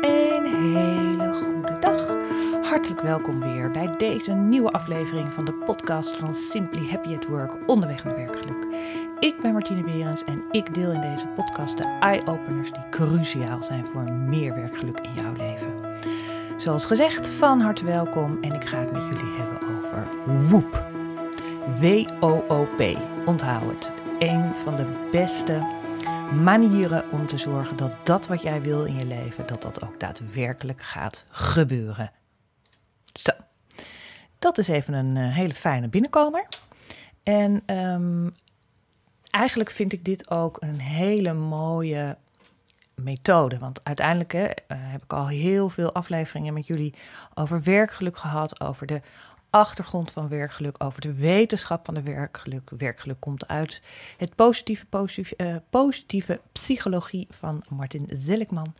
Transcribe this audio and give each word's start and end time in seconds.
Een 0.00 0.44
hele 0.44 1.32
goede 1.32 1.78
dag. 1.80 2.16
Hartelijk 2.62 3.00
welkom 3.00 3.40
weer 3.40 3.70
bij 3.70 3.90
deze 3.96 4.32
nieuwe 4.32 4.70
aflevering 4.70 5.32
van 5.32 5.44
de 5.44 5.52
podcast 5.52 6.16
van 6.16 6.34
Simply 6.34 6.88
Happy 6.90 7.14
at 7.14 7.26
Work 7.26 7.58
onderweg 7.66 8.04
naar 8.04 8.16
werkgeluk. 8.16 8.66
Ik 9.20 9.40
ben 9.40 9.52
Martine 9.52 9.82
Berends 9.82 10.24
en 10.24 10.44
ik 10.50 10.74
deel 10.74 10.92
in 10.92 11.00
deze 11.00 11.26
podcast 11.26 11.76
de 11.76 11.96
eye-openers 12.00 12.72
die 12.72 12.88
cruciaal 12.90 13.62
zijn 13.62 13.86
voor 13.86 14.12
meer 14.12 14.54
werkgeluk 14.54 15.00
in 15.00 15.22
jouw 15.22 15.32
leven. 15.32 15.74
Zoals 16.56 16.86
gezegd, 16.86 17.28
van 17.28 17.60
harte 17.60 17.84
welkom 17.84 18.38
en 18.40 18.52
ik 18.52 18.64
ga 18.64 18.78
het 18.78 18.92
met 18.92 19.06
jullie 19.06 19.36
hebben 19.36 19.58
over 19.78 20.08
WOOP. 20.48 20.86
W-O-O-P. 21.80 22.98
Onthoud 23.26 23.70
het. 23.70 23.92
Een 24.18 24.52
van 24.56 24.76
de 24.76 24.86
beste 25.10 25.77
manieren 26.32 27.10
om 27.10 27.26
te 27.26 27.38
zorgen 27.38 27.76
dat 27.76 28.06
dat 28.06 28.26
wat 28.26 28.42
jij 28.42 28.62
wil 28.62 28.84
in 28.84 28.98
je 28.98 29.06
leven, 29.06 29.46
dat 29.46 29.62
dat 29.62 29.84
ook 29.84 30.00
daadwerkelijk 30.00 30.82
gaat 30.82 31.24
gebeuren. 31.30 32.10
Zo, 33.12 33.32
dat 34.38 34.58
is 34.58 34.68
even 34.68 34.94
een 34.94 35.16
uh, 35.16 35.34
hele 35.34 35.54
fijne 35.54 35.88
binnenkomer. 35.88 36.46
En 37.22 37.62
um, 37.76 38.34
eigenlijk 39.30 39.70
vind 39.70 39.92
ik 39.92 40.04
dit 40.04 40.30
ook 40.30 40.56
een 40.60 40.80
hele 40.80 41.32
mooie 41.32 42.16
methode. 42.94 43.58
Want 43.58 43.84
uiteindelijk 43.84 44.32
hè, 44.32 44.44
uh, 44.44 44.50
heb 44.68 45.02
ik 45.02 45.12
al 45.12 45.26
heel 45.28 45.68
veel 45.68 45.92
afleveringen 45.92 46.54
met 46.54 46.66
jullie 46.66 46.94
over 47.34 47.62
werkgeluk 47.62 48.16
gehad, 48.16 48.60
over 48.60 48.86
de 48.86 49.00
achtergrond 49.50 50.10
van 50.10 50.28
werkgeluk, 50.28 50.84
over 50.84 51.00
de 51.00 51.14
wetenschap 51.14 51.84
van 51.84 51.94
de 51.94 52.02
werkgeluk. 52.02 52.70
Werkgeluk 52.76 53.20
komt 53.20 53.48
uit 53.48 53.82
het 54.16 54.34
positieve, 54.34 54.86
positieve, 54.86 55.34
uh, 55.36 55.56
positieve 55.70 56.40
psychologie 56.52 57.26
van 57.30 57.62
Martin 57.68 58.08
Zelikman. 58.12 58.74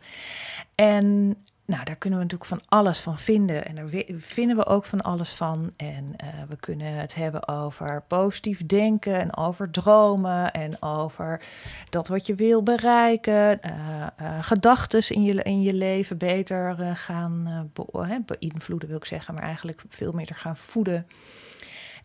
En 0.75 1.35
nou, 1.69 1.83
daar 1.83 1.95
kunnen 1.95 2.19
we 2.19 2.25
natuurlijk 2.25 2.61
van 2.61 2.79
alles 2.79 2.99
van 2.99 3.17
vinden. 3.17 3.65
En 3.65 3.75
daar 3.75 4.03
vinden 4.17 4.55
we 4.55 4.65
ook 4.65 4.85
van 4.85 5.01
alles 5.01 5.29
van. 5.29 5.73
En 5.77 6.03
uh, 6.23 6.27
we 6.47 6.55
kunnen 6.55 6.93
het 6.93 7.15
hebben 7.15 7.47
over 7.47 8.03
positief 8.07 8.65
denken 8.65 9.19
en 9.19 9.37
over 9.37 9.71
dromen 9.71 10.51
en 10.51 10.81
over 10.81 11.41
dat 11.89 12.07
wat 12.07 12.25
je 12.25 12.35
wil 12.35 12.63
bereiken. 12.63 13.59
Uh, 13.65 14.07
uh, 14.21 14.43
Gedachten 14.43 15.09
in 15.09 15.23
je, 15.23 15.43
in 15.43 15.61
je 15.61 15.73
leven 15.73 16.17
beter 16.17 16.95
gaan 16.95 17.69
be 17.73 18.21
beïnvloeden, 18.25 18.89
wil 18.89 18.97
ik 18.97 19.05
zeggen. 19.05 19.33
Maar 19.33 19.43
eigenlijk 19.43 19.83
veel 19.89 20.11
meer 20.11 20.29
gaan 20.33 20.57
voeden. 20.57 21.05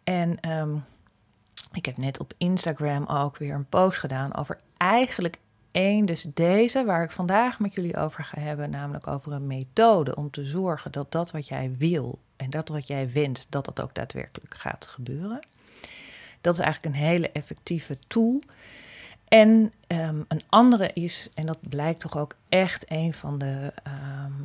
En 0.04 0.50
um, 0.50 0.84
ik 1.72 1.86
heb 1.86 1.96
net 1.96 2.20
op 2.20 2.32
Instagram 2.36 3.06
ook 3.06 3.36
weer 3.36 3.54
een 3.54 3.68
post 3.68 3.98
gedaan 3.98 4.36
over 4.36 4.58
eigenlijk 4.76 5.38
Eén, 5.74 6.04
dus 6.04 6.26
deze 6.34 6.84
waar 6.84 7.02
ik 7.02 7.10
vandaag 7.10 7.58
met 7.58 7.74
jullie 7.74 7.96
over 7.96 8.24
ga 8.24 8.40
hebben, 8.40 8.70
namelijk 8.70 9.06
over 9.06 9.32
een 9.32 9.46
methode 9.46 10.16
om 10.16 10.30
te 10.30 10.44
zorgen 10.44 10.92
dat 10.92 11.12
dat 11.12 11.30
wat 11.30 11.48
jij 11.48 11.74
wil 11.78 12.18
en 12.36 12.50
dat 12.50 12.68
wat 12.68 12.86
jij 12.86 13.12
wenst, 13.12 13.46
dat 13.50 13.64
dat 13.64 13.80
ook 13.80 13.94
daadwerkelijk 13.94 14.54
gaat 14.54 14.86
gebeuren. 14.86 15.40
Dat 16.40 16.54
is 16.54 16.60
eigenlijk 16.60 16.94
een 16.94 17.02
hele 17.02 17.30
effectieve 17.30 17.98
tool. 18.06 18.40
En 19.28 19.72
um, 19.88 20.24
een 20.28 20.42
andere 20.48 20.90
is, 20.92 21.28
en 21.34 21.46
dat 21.46 21.58
blijkt 21.68 22.00
toch 22.00 22.16
ook 22.16 22.34
echt 22.48 22.90
een 22.90 23.14
van 23.14 23.38
de, 23.38 23.72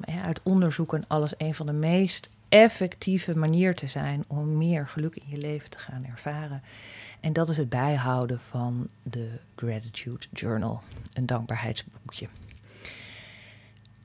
ja, 0.01 0.21
uit 0.21 0.39
onderzoek 0.43 0.93
en 0.93 1.07
alles, 1.07 1.33
een 1.37 1.55
van 1.55 1.65
de 1.65 1.73
meest 1.73 2.29
effectieve 2.49 3.37
manier 3.37 3.75
te 3.75 3.87
zijn 3.87 4.23
om 4.27 4.57
meer 4.57 4.87
geluk 4.87 5.15
in 5.15 5.27
je 5.27 5.37
leven 5.37 5.69
te 5.69 5.77
gaan 5.77 6.05
ervaren. 6.05 6.63
En 7.19 7.33
dat 7.33 7.49
is 7.49 7.57
het 7.57 7.69
bijhouden 7.69 8.39
van 8.39 8.89
de 9.03 9.29
Gratitude 9.55 10.25
Journal, 10.33 10.81
een 11.13 11.25
dankbaarheidsboekje. 11.25 12.27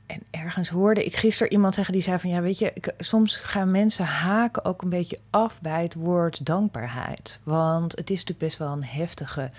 En 0.06 0.22
ergens 0.30 0.68
hoorde 0.68 1.04
ik 1.04 1.16
gisteren 1.16 1.52
iemand 1.52 1.74
zeggen 1.74 1.92
die 1.92 2.02
zei 2.02 2.18
van 2.18 2.30
ja, 2.30 2.40
weet 2.40 2.58
je, 2.58 2.92
soms 2.98 3.36
gaan 3.36 3.70
mensen 3.70 4.04
haken 4.04 4.64
ook 4.64 4.82
een 4.82 4.88
beetje 4.88 5.18
af 5.30 5.60
bij 5.60 5.82
het 5.82 5.94
woord 5.94 6.46
dankbaarheid. 6.46 7.40
Want 7.42 7.96
het 7.96 8.10
is 8.10 8.18
natuurlijk 8.18 8.46
best 8.46 8.58
wel 8.58 8.72
een 8.72 8.84
heftige 8.84 9.50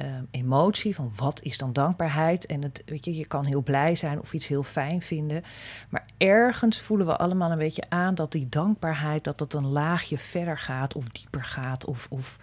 uh, 0.00 0.06
emotie 0.30 0.94
van 0.94 1.12
wat 1.16 1.42
is 1.42 1.58
dan 1.58 1.72
dankbaarheid? 1.72 2.46
En 2.46 2.62
het, 2.62 2.82
weet 2.86 3.04
je, 3.04 3.16
je 3.16 3.26
kan 3.26 3.44
heel 3.44 3.62
blij 3.62 3.96
zijn 3.96 4.20
of 4.20 4.32
iets 4.32 4.48
heel 4.48 4.62
fijn 4.62 5.02
vinden. 5.02 5.42
Maar 5.88 6.04
ergens 6.16 6.80
voelen 6.80 7.06
we 7.06 7.16
allemaal 7.16 7.50
een 7.50 7.58
beetje 7.58 7.84
aan 7.88 8.14
dat 8.14 8.32
die 8.32 8.48
dankbaarheid, 8.48 9.24
dat 9.24 9.38
dat 9.38 9.54
een 9.54 9.68
laagje 9.68 10.18
verder 10.18 10.58
gaat 10.58 10.94
of 10.94 11.04
dieper 11.08 11.44
gaat. 11.44 11.84
Of, 11.84 12.06
of 12.10 12.38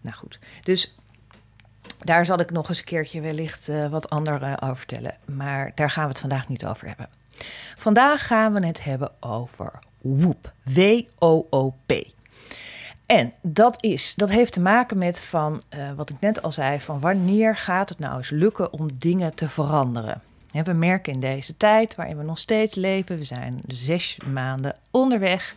nou 0.00 0.16
goed. 0.16 0.38
Dus 0.62 0.96
daar 2.04 2.24
zal 2.24 2.40
ik 2.40 2.50
nog 2.50 2.68
eens 2.68 2.78
een 2.78 2.84
keertje 2.84 3.20
wellicht 3.20 3.68
uh, 3.68 3.90
wat 3.90 4.10
andere 4.10 4.60
over 4.60 4.76
vertellen. 4.76 5.16
Maar 5.24 5.72
daar 5.74 5.90
gaan 5.90 6.02
we 6.02 6.10
het 6.10 6.20
vandaag 6.20 6.48
niet 6.48 6.66
over 6.66 6.86
hebben. 6.86 7.08
Vandaag 7.76 8.26
gaan 8.26 8.52
we 8.52 8.66
het 8.66 8.84
hebben 8.84 9.10
over 9.20 9.78
WOOP. 10.00 10.52
W-O-O-P. 10.62 11.92
En 13.06 13.32
dat, 13.42 13.84
is, 13.84 14.14
dat 14.14 14.30
heeft 14.30 14.52
te 14.52 14.60
maken 14.60 14.98
met 14.98 15.20
van, 15.20 15.62
uh, 15.76 15.92
wat 15.92 16.10
ik 16.10 16.20
net 16.20 16.42
al 16.42 16.52
zei, 16.52 16.80
van 16.80 17.00
wanneer 17.00 17.56
gaat 17.56 17.88
het 17.88 17.98
nou 17.98 18.16
eens 18.16 18.30
lukken 18.30 18.72
om 18.72 18.98
dingen 18.98 19.34
te 19.34 19.48
veranderen? 19.48 20.22
En 20.52 20.64
we 20.64 20.72
merken 20.72 21.12
in 21.12 21.20
deze 21.20 21.56
tijd 21.56 21.94
waarin 21.94 22.16
we 22.16 22.22
nog 22.22 22.38
steeds 22.38 22.74
leven, 22.74 23.18
we 23.18 23.24
zijn 23.24 23.60
zes 23.66 24.18
maanden 24.32 24.76
onderweg. 24.90 25.54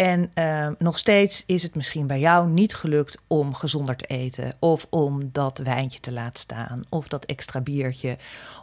En 0.00 0.30
uh, 0.34 0.68
nog 0.78 0.98
steeds 0.98 1.42
is 1.46 1.62
het 1.62 1.74
misschien 1.74 2.06
bij 2.06 2.18
jou 2.18 2.48
niet 2.48 2.74
gelukt 2.74 3.18
om 3.26 3.54
gezonder 3.54 3.96
te 3.96 4.06
eten, 4.06 4.54
of 4.58 4.86
om 4.90 5.28
dat 5.32 5.58
wijntje 5.58 6.00
te 6.00 6.12
laten 6.12 6.40
staan, 6.40 6.84
of 6.88 7.08
dat 7.08 7.24
extra 7.24 7.60
biertje, 7.60 8.16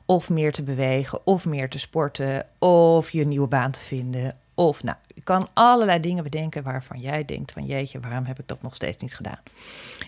of 0.06 0.30
meer 0.30 0.52
te 0.52 0.64
bewegen, 0.64 1.20
of 1.26 1.46
meer 1.46 1.70
te 1.70 1.80
sporten, 1.80 2.46
of 2.60 3.10
je 3.10 3.26
nieuwe 3.26 3.48
baan 3.48 3.72
te 3.72 3.80
vinden, 3.80 4.36
of 4.54 4.84
nou, 4.84 4.98
je 5.16 5.22
kan 5.22 5.50
allerlei 5.54 6.00
dingen 6.00 6.24
bedenken 6.24 6.64
waarvan 6.64 7.00
jij 7.00 7.26
denkt 7.26 7.52
van 7.52 7.66
jeetje, 7.66 8.00
waarom 8.00 8.26
heb 8.26 8.40
ik 8.40 8.48
dat 8.48 8.62
nog 8.62 8.76
steeds 8.76 8.98
niet 8.98 9.16
gedaan? 9.16 9.40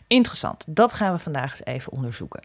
Interessant, 0.07 0.65
dat 0.67 0.93
gaan 0.93 1.13
we 1.13 1.19
vandaag 1.19 1.51
eens 1.51 1.65
even 1.65 1.91
onderzoeken. 1.91 2.43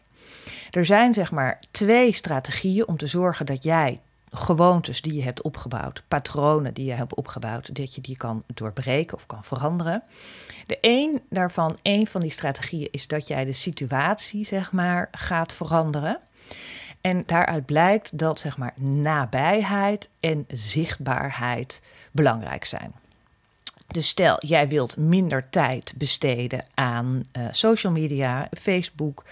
Er 0.71 0.85
zijn 0.85 1.15
zeg 1.15 1.31
maar 1.31 1.61
twee 1.71 2.13
strategieën 2.13 2.89
om 2.89 2.97
te 2.97 3.07
zorgen 3.07 3.47
dat 3.47 3.63
jij 3.63 4.01
gewoontes 4.35 5.01
die 5.01 5.15
je 5.15 5.23
hebt 5.23 5.43
opgebouwd, 5.43 6.03
patronen 6.09 6.75
die 6.75 6.85
je 6.85 6.93
hebt 6.93 7.15
opgebouwd, 7.15 7.75
dat 7.75 7.95
je 7.95 8.01
die 8.01 8.17
kan 8.17 8.43
doorbreken 8.55 9.17
of 9.17 9.27
kan 9.27 9.45
veranderen. 9.45 10.03
De 10.67 10.79
een 10.81 11.21
daarvan, 11.29 11.79
een 11.83 12.07
van 12.07 12.21
die 12.21 12.31
strategieën 12.31 12.89
is 12.91 13.07
dat 13.07 13.27
jij 13.27 13.45
de 13.45 13.53
situatie 13.53 14.45
zeg 14.45 14.73
maar 14.73 15.09
gaat 15.13 15.53
veranderen. 15.53 16.19
En 17.01 17.23
daaruit 17.27 17.67
blijkt 17.67 18.19
dat 18.19 18.39
zeg 18.39 18.57
maar, 18.57 18.73
nabijheid 18.77 20.11
en 20.21 20.45
zichtbaarheid 20.49 21.83
belangrijk 22.13 22.65
zijn. 22.65 22.93
Dus 23.87 24.09
stel, 24.09 24.37
jij 24.47 24.69
wilt 24.69 24.97
minder 24.97 25.51
tijd 25.51 25.95
besteden 25.97 26.65
aan 26.75 27.23
uh, 27.33 27.47
social 27.51 27.93
media, 27.93 28.49
Facebook, 28.59 29.25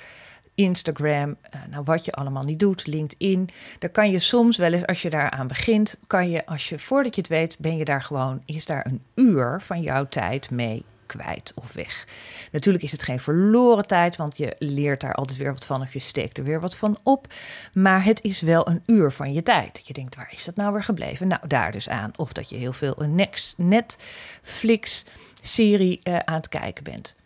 Instagram, 0.55 1.37
uh, 1.55 1.61
nou 1.71 1.85
wat 1.85 2.05
je 2.05 2.13
allemaal 2.13 2.43
niet 2.43 2.59
doet, 2.59 2.87
LinkedIn. 2.87 3.49
Daar 3.79 3.91
kan 3.91 4.11
je 4.11 4.19
soms 4.19 4.57
wel 4.57 4.73
eens, 4.73 4.87
als 4.87 5.03
je 5.03 5.11
daaraan 5.11 5.47
begint, 5.47 5.99
kan 6.07 6.31
je, 6.31 6.47
als 6.47 6.69
je 6.69 6.79
voordat 6.79 7.15
je 7.15 7.21
het 7.21 7.31
weet, 7.31 7.59
ben 7.59 7.77
je 7.77 7.85
daar 7.85 8.03
gewoon, 8.03 8.43
is 8.45 8.65
daar 8.65 8.87
een 8.87 9.03
uur 9.15 9.61
van 9.61 9.81
jouw 9.81 10.07
tijd 10.07 10.51
mee 10.51 10.85
kwijt 11.07 11.53
of 11.55 11.73
weg. 11.73 12.07
Natuurlijk 12.53 12.85
is 12.85 12.93
het 12.93 13.03
geen 13.03 13.21
verloren 13.21 13.87
tijd, 13.87 14.17
want 14.17 14.37
je 14.37 14.55
leert 14.59 15.01
daar 15.01 15.15
altijd 15.15 15.39
weer 15.39 15.53
wat 15.53 15.65
van 15.65 15.81
of 15.81 15.93
je 15.93 15.99
steekt 15.99 16.39
er 16.39 16.45
weer 16.45 16.61
wat 16.61 16.77
van 16.77 16.99
op. 17.03 17.27
Maar 17.73 18.05
het 18.05 18.23
is 18.23 18.41
wel 18.41 18.69
een 18.69 18.83
uur 18.87 19.13
van 19.13 19.33
je 19.33 19.43
tijd. 19.43 19.81
Je 19.85 19.93
denkt, 19.93 20.17
waar 20.17 20.33
is 20.33 20.45
dat 20.45 20.57
nou 20.57 20.73
weer 20.73 20.85
gebleven? 20.85 21.29
Nou, 21.29 21.47
daar 21.47 21.73
dus 21.73 21.89
aan. 21.89 22.11
Of 22.17 22.33
dat 22.33 22.49
je 22.49 22.57
heel 22.57 22.73
veel 22.73 23.03
een 23.03 23.29
Netflix-serie 23.57 26.01
uh, 26.05 26.19
aan 26.19 26.35
het 26.35 26.49
kijken 26.49 26.85
bent. 26.85 27.17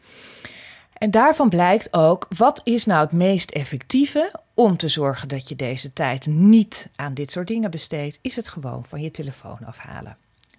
En 0.98 1.10
daarvan 1.10 1.48
blijkt 1.48 1.92
ook, 1.92 2.26
wat 2.36 2.60
is 2.64 2.84
nou 2.84 3.00
het 3.00 3.12
meest 3.12 3.50
effectieve 3.50 4.32
om 4.54 4.76
te 4.76 4.88
zorgen 4.88 5.28
dat 5.28 5.48
je 5.48 5.56
deze 5.56 5.92
tijd 5.92 6.26
niet 6.26 6.90
aan 6.96 7.14
dit 7.14 7.30
soort 7.30 7.46
dingen 7.46 7.70
besteedt, 7.70 8.19
is 8.22 8.37
het 8.37 8.48
gewoon 8.48 8.84
van 8.84 9.00
je 9.00 9.10
telefoon 9.10 9.64
afhalen. 9.64 10.16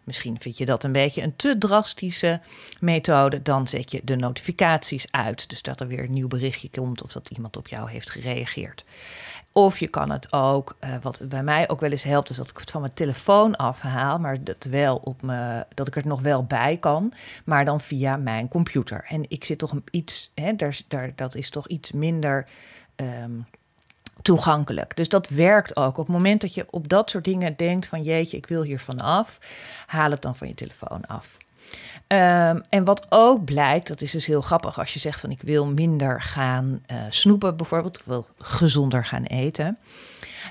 Misschien 0.07 0.41
vind 0.41 0.57
je 0.57 0.65
dat 0.65 0.83
een 0.83 0.91
beetje 0.91 1.21
een 1.21 1.35
te 1.35 1.57
drastische 1.57 2.39
methode. 2.79 3.41
Dan 3.41 3.67
zet 3.67 3.91
je 3.91 4.01
de 4.03 4.15
notificaties 4.15 5.11
uit. 5.11 5.49
Dus 5.49 5.61
dat 5.61 5.79
er 5.79 5.87
weer 5.87 6.03
een 6.03 6.13
nieuw 6.13 6.27
berichtje 6.27 6.69
komt 6.69 7.03
of 7.03 7.11
dat 7.11 7.29
iemand 7.29 7.57
op 7.57 7.67
jou 7.67 7.89
heeft 7.89 8.09
gereageerd. 8.09 8.85
Of 9.51 9.79
je 9.79 9.87
kan 9.87 10.11
het 10.11 10.33
ook, 10.33 10.77
uh, 10.79 10.95
wat 11.01 11.21
bij 11.29 11.43
mij 11.43 11.69
ook 11.69 11.79
wel 11.79 11.91
eens 11.91 12.03
helpt, 12.03 12.29
is 12.29 12.37
dat 12.37 12.49
ik 12.49 12.57
het 12.57 12.71
van 12.71 12.81
mijn 12.81 12.93
telefoon 12.93 13.55
afhaal, 13.55 14.19
maar 14.19 14.43
dat, 14.43 14.67
wel 14.69 14.95
op 14.95 15.21
me, 15.21 15.65
dat 15.73 15.87
ik 15.87 15.95
er 15.95 16.07
nog 16.07 16.21
wel 16.21 16.43
bij 16.43 16.77
kan, 16.77 17.13
maar 17.45 17.65
dan 17.65 17.81
via 17.81 18.15
mijn 18.15 18.47
computer. 18.47 19.05
En 19.07 19.25
ik 19.27 19.43
zit 19.43 19.57
toch 19.57 19.73
iets, 19.91 20.31
hè, 20.35 20.55
daar, 20.55 20.79
daar, 20.87 21.11
dat 21.15 21.35
is 21.35 21.49
toch 21.49 21.67
iets 21.67 21.91
minder. 21.91 22.47
Um, 22.95 23.45
toegankelijk. 24.27 24.95
Dus 24.95 25.09
dat 25.09 25.29
werkt 25.29 25.75
ook. 25.75 25.97
Op 25.97 26.05
het 26.05 26.15
moment 26.15 26.41
dat 26.41 26.53
je 26.53 26.65
op 26.69 26.87
dat 26.87 27.09
soort 27.09 27.23
dingen 27.23 27.55
denkt 27.55 27.87
van 27.87 28.03
jeetje, 28.03 28.37
ik 28.37 28.47
wil 28.47 28.61
hier 28.61 28.79
vanaf, 28.79 29.39
haal 29.85 30.11
het 30.11 30.21
dan 30.21 30.35
van 30.35 30.47
je 30.47 30.53
telefoon 30.53 31.05
af. 31.05 31.37
Ehm, 32.07 32.59
en 32.69 32.83
wat 32.83 33.05
ook 33.09 33.45
blijkt, 33.45 33.87
dat 33.87 34.01
is 34.01 34.11
dus 34.11 34.25
heel 34.25 34.41
grappig 34.41 34.79
als 34.79 34.93
je 34.93 34.99
zegt 34.99 35.19
van 35.19 35.31
ik 35.31 35.41
wil 35.41 35.65
minder 35.65 36.21
gaan 36.21 36.81
uh, 36.91 36.97
snoepen 37.09 37.57
bijvoorbeeld, 37.57 37.97
ik 37.97 38.05
wil 38.05 38.27
gezonder 38.37 39.05
gaan 39.05 39.23
eten. 39.23 39.77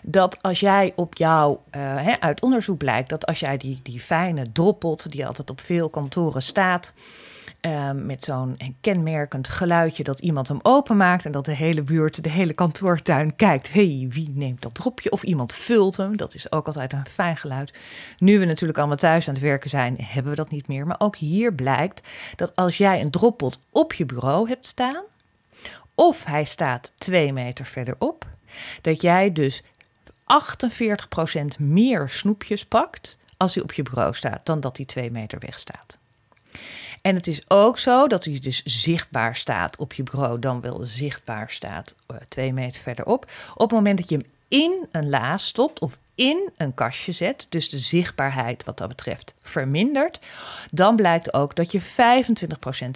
Dat 0.02 0.42
als 0.42 0.60
jij 0.60 0.92
op 0.94 1.16
jou, 1.16 1.56
uh, 1.76 2.12
uit 2.20 2.42
onderzoek 2.42 2.78
blijkt 2.78 3.08
dat 3.08 3.26
als 3.26 3.40
jij 3.40 3.56
die, 3.56 3.80
die 3.82 4.00
fijne 4.00 4.52
droppelt, 4.52 5.10
die 5.10 5.26
altijd 5.26 5.50
op 5.50 5.60
veel 5.60 5.88
kantoren 5.88 6.42
staat, 6.42 6.92
Ehm, 7.60 8.06
met 8.06 8.24
zo'n 8.24 8.56
kenmerkend 8.80 9.48
geluidje 9.48 10.02
dat 10.02 10.20
iemand 10.20 10.48
hem 10.48 10.58
openmaakt 10.62 11.24
en 11.24 11.32
dat 11.32 11.44
de 11.44 11.54
hele 11.56 11.82
buurt, 11.82 12.22
de 12.22 12.30
hele 12.30 12.52
kantoortuin 12.52 13.36
kijkt. 13.36 13.72
hey, 13.72 14.06
wie 14.10 14.30
neemt 14.34 14.62
dat 14.62 14.74
dropje? 14.74 15.10
Of 15.10 15.22
iemand 15.22 15.52
vult 15.52 15.96
hem. 15.96 16.16
Dat 16.16 16.34
is 16.34 16.52
ook 16.52 16.66
altijd 16.66 16.92
een 16.92 17.06
fijn 17.06 17.36
geluid. 17.36 17.78
Nu 18.18 18.38
we 18.38 18.44
natuurlijk 18.44 18.78
allemaal 18.78 18.96
thuis 18.96 19.28
aan 19.28 19.34
het 19.34 19.42
werken 19.42 19.70
zijn, 19.70 19.96
hebben 20.00 20.30
we 20.30 20.36
dat 20.36 20.50
niet 20.50 20.68
meer. 20.68 20.86
Maar 20.86 21.00
ook 21.00 21.16
hier 21.16 21.54
blijkt 21.54 22.08
dat 22.36 22.56
als 22.56 22.76
jij 22.76 23.00
een 23.00 23.10
droppot 23.10 23.60
op 23.70 23.92
je 23.92 24.06
bureau 24.06 24.48
hebt 24.48 24.66
staan, 24.66 25.04
of 25.94 26.24
hij 26.24 26.44
staat 26.44 26.92
twee 26.96 27.32
meter 27.32 27.64
verderop, 27.64 28.26
dat 28.80 29.00
jij 29.00 29.32
dus 29.32 29.62
48% 30.24 31.58
meer 31.58 32.08
snoepjes 32.08 32.64
pakt 32.64 33.18
als 33.36 33.54
hij 33.54 33.62
op 33.62 33.72
je 33.72 33.82
bureau 33.82 34.14
staat 34.14 34.46
dan 34.46 34.60
dat 34.60 34.76
hij 34.76 34.86
twee 34.86 35.10
meter 35.10 35.38
weg 35.38 35.58
staat. 35.58 35.98
En 37.06 37.14
het 37.14 37.26
is 37.26 37.50
ook 37.50 37.78
zo 37.78 38.06
dat 38.06 38.24
hij 38.24 38.38
dus 38.38 38.62
zichtbaar 38.64 39.36
staat 39.36 39.76
op 39.76 39.92
je 39.92 40.02
bureau, 40.02 40.38
dan 40.38 40.60
wel 40.60 40.78
zichtbaar 40.84 41.50
staat 41.50 41.94
uh, 42.10 42.16
twee 42.28 42.52
meter 42.52 42.82
verderop. 42.82 43.30
Op 43.54 43.60
het 43.60 43.70
moment 43.70 43.98
dat 43.98 44.08
je 44.08 44.16
hem 44.16 44.26
in 44.48 44.86
een 44.90 45.08
la 45.08 45.36
stopt 45.36 45.78
of 45.78 45.98
in 46.14 46.50
een 46.56 46.74
kastje 46.74 47.12
zet, 47.12 47.46
dus 47.48 47.68
de 47.68 47.78
zichtbaarheid 47.78 48.64
wat 48.64 48.78
dat 48.78 48.88
betreft 48.88 49.34
vermindert, 49.42 50.20
dan 50.70 50.96
blijkt 50.96 51.34
ook 51.34 51.54
dat 51.54 51.72
je 51.72 51.82
25% 51.82 51.84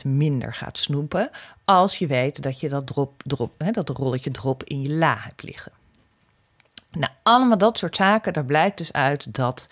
minder 0.04 0.54
gaat 0.54 0.78
snoepen 0.78 1.30
als 1.64 1.98
je 1.98 2.06
weet 2.06 2.42
dat 2.42 2.60
je 2.60 2.68
dat, 2.68 2.86
drop, 2.86 3.22
drop, 3.24 3.52
hè, 3.58 3.70
dat 3.70 3.88
rolletje 3.88 4.30
drop 4.30 4.64
in 4.64 4.82
je 4.82 4.90
la 4.90 5.16
hebt 5.20 5.42
liggen. 5.42 5.72
Nou, 6.90 7.12
allemaal 7.22 7.58
dat 7.58 7.78
soort 7.78 7.96
zaken, 7.96 8.32
daar 8.32 8.44
blijkt 8.44 8.78
dus 8.78 8.92
uit 8.92 9.34
dat 9.34 9.68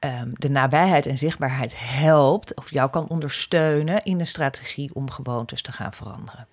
um, 0.00 0.30
de 0.32 0.50
nabijheid 0.50 1.06
en 1.06 1.18
zichtbaarheid 1.18 1.74
helpt 1.78 2.56
of 2.56 2.70
jou 2.70 2.90
kan 2.90 3.08
ondersteunen 3.08 4.02
in 4.02 4.20
een 4.20 4.26
strategie 4.26 4.94
om 4.94 5.10
gewoontes 5.10 5.62
te 5.62 5.72
gaan 5.72 5.92
veranderen. 5.92 6.46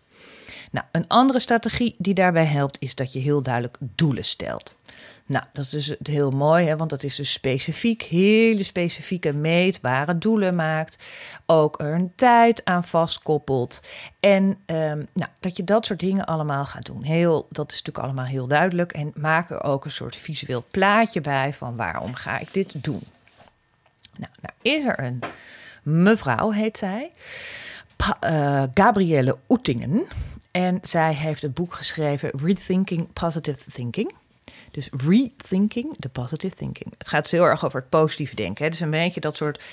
Nou, 0.71 0.85
een 0.91 1.07
andere 1.07 1.39
strategie 1.39 1.95
die 1.97 2.13
daarbij 2.13 2.45
helpt 2.45 2.77
is 2.79 2.95
dat 2.95 3.13
je 3.13 3.19
heel 3.19 3.41
duidelijk 3.41 3.77
doelen 3.79 4.25
stelt. 4.25 4.75
Nou, 5.25 5.45
dat 5.53 5.65
is 5.65 5.69
dus 5.69 5.95
heel 6.01 6.31
mooi, 6.31 6.65
hè, 6.65 6.77
want 6.77 6.89
dat 6.89 7.03
is 7.03 7.15
dus 7.15 7.31
specifiek, 7.31 8.01
hele 8.01 8.63
specifieke 8.63 9.33
meetbare 9.33 10.17
doelen 10.17 10.55
maakt. 10.55 11.03
Ook 11.45 11.79
er 11.81 11.93
een 11.93 12.11
tijd 12.15 12.65
aan 12.65 12.83
vastkoppelt. 12.83 13.81
En 14.19 14.43
um, 14.43 15.07
nou, 15.13 15.29
dat 15.39 15.57
je 15.57 15.63
dat 15.63 15.85
soort 15.85 15.99
dingen 15.99 16.25
allemaal 16.25 16.65
gaat 16.65 16.85
doen. 16.85 17.03
Heel, 17.03 17.47
dat 17.49 17.71
is 17.71 17.77
natuurlijk 17.77 18.05
allemaal 18.05 18.25
heel 18.25 18.47
duidelijk. 18.47 18.91
En 18.91 19.11
maak 19.15 19.49
er 19.49 19.63
ook 19.63 19.85
een 19.85 19.91
soort 19.91 20.15
visueel 20.15 20.63
plaatje 20.71 21.21
bij 21.21 21.53
van 21.53 21.75
waarom 21.75 22.13
ga 22.13 22.39
ik 22.39 22.53
dit 22.53 22.83
doen. 22.83 23.01
Nou, 24.17 24.31
nou 24.41 24.53
is 24.61 24.85
er 24.85 25.03
een 25.03 25.19
mevrouw, 25.83 26.51
heet 26.51 26.77
zij, 26.77 27.11
uh, 28.25 28.63
Gabrielle 28.73 29.37
Oetingen. 29.49 30.07
En 30.51 30.79
zij 30.81 31.13
heeft 31.13 31.43
een 31.43 31.53
boek 31.53 31.73
geschreven, 31.73 32.31
Rethinking 32.43 33.13
Positive 33.13 33.71
Thinking. 33.71 34.15
Dus 34.71 34.89
rethinking 35.07 35.95
the 35.99 36.09
positive 36.09 36.55
thinking. 36.55 36.93
Het 36.97 37.07
gaat 37.07 37.29
heel 37.29 37.43
erg 37.43 37.65
over 37.65 37.79
het 37.79 37.89
positieve 37.89 38.35
denken. 38.35 38.63
Hè? 38.63 38.69
Dus 38.69 38.79
een 38.79 38.89
beetje 38.89 39.19
dat 39.19 39.37
soort 39.37 39.63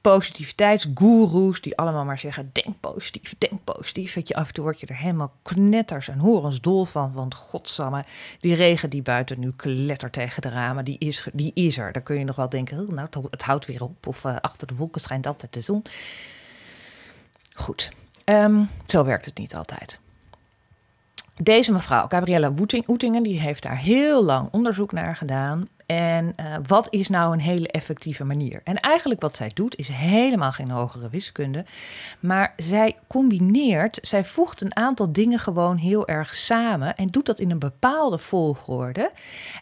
positiviteitsgoeroes 0.00 1.60
die 1.60 1.76
allemaal 1.76 2.04
maar 2.04 2.18
zeggen: 2.18 2.50
denk 2.52 2.80
positief, 2.80 3.34
denk 3.38 3.64
positief. 3.64 4.14
Weet 4.14 4.28
je, 4.28 4.34
af 4.34 4.46
en 4.46 4.54
toe 4.54 4.64
word 4.64 4.80
je 4.80 4.86
er 4.86 4.96
helemaal 4.96 5.32
knetters 5.42 6.08
en 6.08 6.18
horens 6.18 6.60
dol 6.60 6.84
van. 6.84 7.12
Want 7.12 7.34
godsamme, 7.34 8.04
die 8.40 8.54
regen 8.54 8.90
die 8.90 9.02
buiten 9.02 9.40
nu 9.40 9.52
klettert 9.56 10.12
tegen 10.12 10.42
de 10.42 10.48
ramen, 10.48 10.84
die 10.84 10.98
is, 10.98 11.28
die 11.32 11.50
is 11.54 11.78
er. 11.78 11.92
Dan 11.92 12.02
kun 12.02 12.18
je 12.18 12.24
nog 12.24 12.36
wel 12.36 12.48
denken: 12.48 12.78
oh, 12.78 12.88
nou, 12.88 13.08
het 13.30 13.42
houdt 13.42 13.66
weer 13.66 13.82
op. 13.82 14.06
Of 14.06 14.24
uh, 14.24 14.36
achter 14.40 14.66
de 14.66 14.74
wolken 14.74 15.00
schijnt 15.00 15.26
altijd 15.26 15.52
de 15.52 15.60
zon. 15.60 15.82
Goed, 17.54 17.90
um, 18.24 18.68
zo 18.86 19.04
werkt 19.04 19.24
het 19.24 19.38
niet 19.38 19.54
altijd. 19.54 20.02
Deze 21.42 21.72
mevrouw, 21.72 22.06
Gabriella 22.08 22.52
Oetingen, 22.86 23.22
die 23.22 23.40
heeft 23.40 23.62
daar 23.62 23.78
heel 23.78 24.24
lang 24.24 24.48
onderzoek 24.50 24.92
naar 24.92 25.16
gedaan. 25.16 25.68
En 25.86 26.34
uh, 26.40 26.56
wat 26.66 26.86
is 26.90 27.08
nou 27.08 27.32
een 27.32 27.40
hele 27.40 27.68
effectieve 27.68 28.24
manier? 28.24 28.60
En 28.64 28.80
eigenlijk 28.80 29.20
wat 29.20 29.36
zij 29.36 29.50
doet 29.54 29.76
is 29.76 29.88
helemaal 29.88 30.52
geen 30.52 30.70
hogere 30.70 31.08
wiskunde. 31.08 31.64
Maar 32.20 32.52
zij 32.56 32.96
combineert, 33.06 33.98
zij 34.02 34.24
voegt 34.24 34.60
een 34.60 34.76
aantal 34.76 35.12
dingen 35.12 35.38
gewoon 35.38 35.76
heel 35.76 36.08
erg 36.08 36.34
samen. 36.34 36.96
En 36.96 37.08
doet 37.08 37.26
dat 37.26 37.40
in 37.40 37.50
een 37.50 37.58
bepaalde 37.58 38.18
volgorde. 38.18 39.12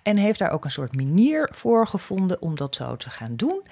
En 0.03 0.17
heeft 0.17 0.39
daar 0.39 0.51
ook 0.51 0.65
een 0.65 0.71
soort 0.71 0.97
manier 0.97 1.51
voor 1.53 1.87
gevonden 1.87 2.43
om 2.43 2.57
dat 2.57 2.75
zo 2.75 2.97
te 2.97 3.11
gaan 3.11 3.37
doen. 3.37 3.63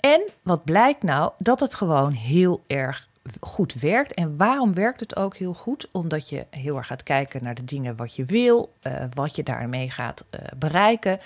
En 0.00 0.28
wat 0.42 0.64
blijkt 0.64 1.02
nou? 1.02 1.32
Dat 1.38 1.60
het 1.60 1.74
gewoon 1.74 2.12
heel 2.12 2.62
erg 2.66 3.08
goed 3.40 3.74
werkt. 3.74 4.14
En 4.14 4.36
waarom 4.36 4.74
werkt 4.74 5.00
het 5.00 5.16
ook 5.16 5.36
heel 5.36 5.54
goed? 5.54 5.88
Omdat 5.92 6.28
je 6.28 6.46
heel 6.50 6.76
erg 6.76 6.86
gaat 6.86 7.02
kijken 7.02 7.44
naar 7.44 7.54
de 7.54 7.64
dingen 7.64 7.96
wat 7.96 8.14
je 8.14 8.24
wil, 8.24 8.72
uh, 8.82 9.04
wat 9.14 9.36
je 9.36 9.42
daarmee 9.42 9.90
gaat 9.90 10.24
uh, 10.30 10.40
bereiken, 10.56 11.18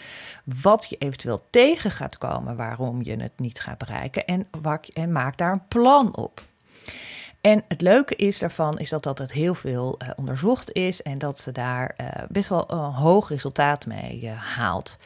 wat 0.45 0.87
je 0.89 0.97
eventueel 0.97 1.43
tegen 1.51 1.91
gaat 1.91 2.19
komen 2.19 2.57
waarom 2.57 3.03
je 3.03 3.17
het 3.17 3.39
niet 3.39 3.61
gaat 3.61 3.79
bereiken 3.79 4.25
en, 4.27 4.47
en 4.93 5.13
maak 5.13 5.37
daar 5.37 5.53
een 5.53 5.69
plan 5.69 6.17
op. 6.17 6.43
En 7.41 7.65
het 7.69 7.81
leuke 7.81 8.17
is 8.17 8.39
daarvan 8.39 8.79
is 8.79 8.89
dat, 8.89 9.03
dat 9.03 9.19
het 9.19 9.33
heel 9.33 9.55
veel 9.55 9.99
uh, 10.03 10.09
onderzocht 10.17 10.73
is 10.73 11.03
en 11.03 11.19
dat 11.19 11.41
ze 11.41 11.53
daar 11.53 11.97
best 12.29 12.49
wel 12.49 12.71
een 12.71 12.93
hoog 12.93 13.29
resultaat 13.29 13.87
mee 13.87 14.31
haalt. 14.31 14.97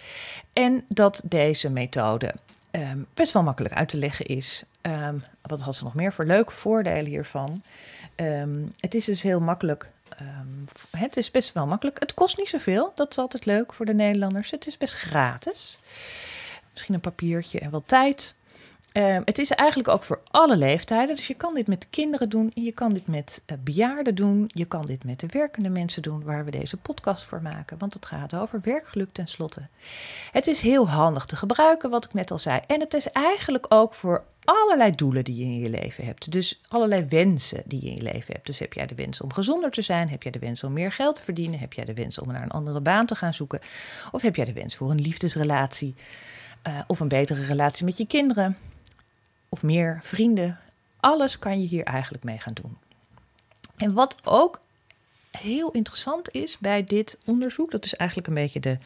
En 0.52 0.84
dat 0.88 1.22
deze 1.24 1.70
methode 1.70 2.34
um, 2.72 3.06
best 3.14 3.32
wel 3.32 3.42
makkelijk 3.42 3.74
uit 3.74 3.88
te 3.88 3.96
leggen 3.96 4.26
is. 4.26 4.64
Um, 4.82 5.22
wat 5.42 5.60
had 5.60 5.76
ze 5.76 5.84
nog 5.84 5.94
meer 5.94 6.12
voor 6.12 6.24
leuke 6.24 6.52
voordelen 6.52 7.06
hiervan? 7.06 7.62
Um, 8.16 8.72
het 8.76 8.94
is 8.94 9.04
dus 9.04 9.22
heel 9.22 9.40
makkelijk. 9.40 9.88
het 10.90 11.16
is 11.16 11.30
best 11.30 11.52
wel 11.52 11.66
makkelijk. 11.66 11.98
Het 11.98 12.14
kost 12.14 12.38
niet 12.38 12.48
zoveel. 12.48 12.92
Dat 12.94 13.10
is 13.10 13.18
altijd 13.18 13.46
leuk 13.46 13.72
voor 13.72 13.86
de 13.86 13.94
Nederlanders. 13.94 14.50
Het 14.50 14.66
is 14.66 14.76
best 14.76 14.94
gratis. 14.94 15.78
Misschien 16.72 16.94
een 16.94 17.00
papiertje 17.00 17.60
en 17.60 17.70
wat 17.70 17.82
tijd. 17.86 18.34
Uh, 18.98 19.16
het 19.24 19.38
is 19.38 19.50
eigenlijk 19.50 19.88
ook 19.88 20.02
voor 20.02 20.20
alle 20.30 20.56
leeftijden. 20.56 21.16
Dus 21.16 21.26
je 21.26 21.34
kan 21.34 21.54
dit 21.54 21.66
met 21.66 21.86
kinderen 21.90 22.28
doen. 22.28 22.50
Je 22.54 22.72
kan 22.72 22.92
dit 22.92 23.06
met 23.06 23.42
uh, 23.46 23.58
bejaarden 23.64 24.14
doen. 24.14 24.50
Je 24.54 24.64
kan 24.64 24.82
dit 24.82 25.04
met 25.04 25.20
de 25.20 25.26
werkende 25.30 25.68
mensen 25.68 26.02
doen. 26.02 26.24
Waar 26.24 26.44
we 26.44 26.50
deze 26.50 26.76
podcast 26.76 27.24
voor 27.24 27.42
maken. 27.42 27.78
Want 27.78 27.94
het 27.94 28.06
gaat 28.06 28.34
over 28.34 28.60
werkgeluk 28.62 29.08
tenslotte. 29.12 29.62
Het 30.32 30.46
is 30.46 30.60
heel 30.60 30.88
handig 30.88 31.24
te 31.24 31.36
gebruiken, 31.36 31.90
wat 31.90 32.04
ik 32.04 32.14
net 32.14 32.30
al 32.30 32.38
zei. 32.38 32.60
En 32.66 32.80
het 32.80 32.94
is 32.94 33.06
eigenlijk 33.10 33.66
ook 33.68 33.94
voor 33.94 34.24
allerlei 34.44 34.90
doelen 34.90 35.24
die 35.24 35.36
je 35.36 35.44
in 35.44 35.58
je 35.58 35.70
leven 35.70 36.04
hebt. 36.04 36.32
Dus 36.32 36.60
allerlei 36.68 37.04
wensen 37.08 37.62
die 37.66 37.84
je 37.84 37.88
in 37.88 37.96
je 37.96 38.02
leven 38.02 38.34
hebt. 38.34 38.46
Dus 38.46 38.58
heb 38.58 38.72
jij 38.72 38.86
de 38.86 38.94
wens 38.94 39.20
om 39.20 39.32
gezonder 39.32 39.70
te 39.70 39.82
zijn? 39.82 40.08
Heb 40.08 40.22
jij 40.22 40.32
de 40.32 40.38
wens 40.38 40.64
om 40.64 40.72
meer 40.72 40.92
geld 40.92 41.14
te 41.14 41.22
verdienen? 41.22 41.58
Heb 41.58 41.72
jij 41.72 41.84
de 41.84 41.94
wens 41.94 42.18
om 42.18 42.28
naar 42.28 42.42
een 42.42 42.50
andere 42.50 42.80
baan 42.80 43.06
te 43.06 43.14
gaan 43.14 43.34
zoeken? 43.34 43.60
Of 44.12 44.22
heb 44.22 44.36
jij 44.36 44.44
de 44.44 44.52
wens 44.52 44.76
voor 44.76 44.90
een 44.90 45.00
liefdesrelatie? 45.00 45.94
Uh, 46.68 46.80
of 46.86 47.00
een 47.00 47.08
betere 47.08 47.44
relatie 47.44 47.84
met 47.84 47.96
je 47.96 48.06
kinderen? 48.06 48.56
Of 49.48 49.62
meer 49.62 49.98
vrienden. 50.02 50.58
Alles 51.00 51.38
kan 51.38 51.60
je 51.60 51.66
hier 51.66 51.84
eigenlijk 51.84 52.24
mee 52.24 52.38
gaan 52.38 52.54
doen. 52.54 52.76
En 53.76 53.92
wat 53.92 54.20
ook 54.24 54.60
heel 55.30 55.70
interessant 55.70 56.30
is 56.30 56.58
bij 56.58 56.84
dit 56.84 57.18
onderzoek, 57.24 57.70
dat 57.70 57.84
is 57.84 57.94
eigenlijk 57.94 58.28
een 58.28 58.34
beetje 58.34 58.60
de, 58.60 58.78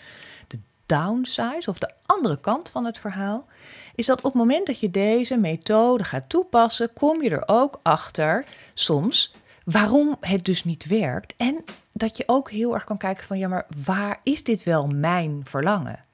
de 0.46 0.58
downside 0.86 1.62
of 1.66 1.78
de 1.78 1.90
andere 2.06 2.40
kant 2.40 2.70
van 2.70 2.84
het 2.84 2.98
verhaal, 2.98 3.46
is 3.94 4.06
dat 4.06 4.18
op 4.18 4.24
het 4.24 4.34
moment 4.34 4.66
dat 4.66 4.80
je 4.80 4.90
deze 4.90 5.36
methode 5.36 6.04
gaat 6.04 6.28
toepassen, 6.28 6.92
kom 6.92 7.22
je 7.22 7.30
er 7.30 7.48
ook 7.48 7.80
achter 7.82 8.44
soms 8.74 9.34
waarom 9.64 10.16
het 10.20 10.44
dus 10.44 10.64
niet 10.64 10.86
werkt. 10.86 11.34
En 11.36 11.64
dat 11.92 12.16
je 12.16 12.24
ook 12.26 12.50
heel 12.50 12.74
erg 12.74 12.84
kan 12.84 12.98
kijken 12.98 13.26
van 13.26 13.38
ja, 13.38 13.48
maar 13.48 13.66
waar 13.84 14.20
is 14.22 14.44
dit 14.44 14.62
wel 14.62 14.86
mijn 14.86 15.40
verlangen? 15.44 16.04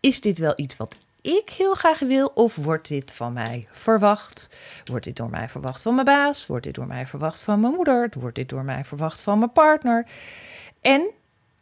Is 0.00 0.20
dit 0.20 0.38
wel 0.38 0.52
iets 0.56 0.76
wat 0.76 0.96
ik 1.22 1.50
heel 1.50 1.74
graag 1.74 1.98
wil? 1.98 2.30
Of 2.34 2.56
wordt 2.56 2.88
dit 2.88 3.12
van 3.12 3.32
mij 3.32 3.66
verwacht? 3.70 4.48
Wordt 4.84 5.04
dit 5.04 5.16
door 5.16 5.30
mij 5.30 5.48
verwacht 5.48 5.82
van 5.82 5.94
mijn 5.94 6.06
baas? 6.06 6.46
Wordt 6.46 6.64
dit 6.64 6.74
door 6.74 6.86
mij 6.86 7.06
verwacht 7.06 7.42
van 7.42 7.60
mijn 7.60 7.74
moeder? 7.74 8.10
Wordt 8.18 8.36
dit 8.36 8.48
door 8.48 8.64
mij 8.64 8.84
verwacht 8.84 9.20
van 9.20 9.38
mijn 9.38 9.52
partner? 9.52 10.06
En 10.80 11.12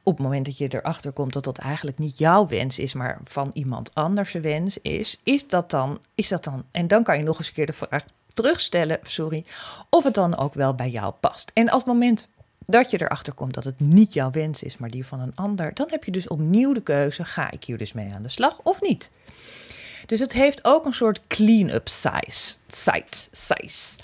op 0.02 0.16
het 0.16 0.26
moment 0.26 0.46
dat 0.46 0.58
je 0.58 0.68
erachter 0.68 1.12
komt 1.12 1.32
dat 1.32 1.44
dat 1.44 1.58
eigenlijk 1.58 1.98
niet 1.98 2.18
jouw 2.18 2.46
wens 2.46 2.78
is, 2.78 2.94
maar 2.94 3.18
van 3.24 3.50
iemand 3.52 3.94
anders 3.94 4.32
wens 4.32 4.78
is, 4.78 5.20
is 5.22 5.46
dat 5.46 5.70
dan, 5.70 6.00
is 6.14 6.28
dat 6.28 6.44
dan, 6.44 6.64
en 6.70 6.88
dan 6.88 7.02
kan 7.02 7.16
je 7.16 7.22
nog 7.22 7.38
eens 7.38 7.48
een 7.48 7.54
keer 7.54 7.66
de 7.66 7.72
vraag 7.72 8.04
terugstellen, 8.34 8.98
sorry, 9.02 9.44
of 9.90 10.04
het 10.04 10.14
dan 10.14 10.36
ook 10.36 10.54
wel 10.54 10.74
bij 10.74 10.90
jou 10.90 11.12
past. 11.20 11.50
En 11.54 11.72
op 11.72 11.78
het 11.78 11.86
moment 11.86 12.28
dat 12.70 12.90
je 12.90 13.00
erachter 13.00 13.32
komt 13.32 13.54
dat 13.54 13.64
het 13.64 13.80
niet 13.80 14.12
jouw 14.12 14.30
wens 14.30 14.62
is, 14.62 14.76
maar 14.76 14.90
die 14.90 15.06
van 15.06 15.20
een 15.20 15.32
ander, 15.34 15.74
dan 15.74 15.86
heb 15.90 16.04
je 16.04 16.10
dus 16.10 16.28
opnieuw 16.28 16.72
de 16.72 16.82
keuze: 16.82 17.24
ga 17.24 17.50
ik 17.50 17.64
hier 17.64 17.78
dus 17.78 17.92
mee 17.92 18.12
aan 18.14 18.22
de 18.22 18.28
slag 18.28 18.60
of 18.62 18.80
niet? 18.80 19.10
Dus 20.06 20.20
het 20.20 20.32
heeft 20.32 20.64
ook 20.64 20.84
een 20.84 20.92
soort 20.92 21.20
clean-up 21.26 21.88
size. 21.88 22.56
Size. 22.66 23.28
size. 23.32 23.98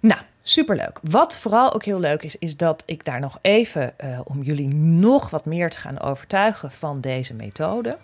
Nou, 0.00 0.20
superleuk. 0.42 0.98
Wat 1.02 1.36
vooral 1.36 1.72
ook 1.72 1.84
heel 1.84 2.00
leuk 2.00 2.22
is, 2.22 2.36
is 2.36 2.56
dat 2.56 2.82
ik 2.86 3.04
daar 3.04 3.20
nog 3.20 3.38
even, 3.40 3.94
uh, 4.04 4.20
om 4.24 4.42
jullie 4.42 4.68
nog 4.74 5.30
wat 5.30 5.44
meer 5.44 5.70
te 5.70 5.78
gaan 5.78 6.00
overtuigen 6.00 6.70
van 6.70 7.00
deze 7.00 7.34
methode, 7.34 7.98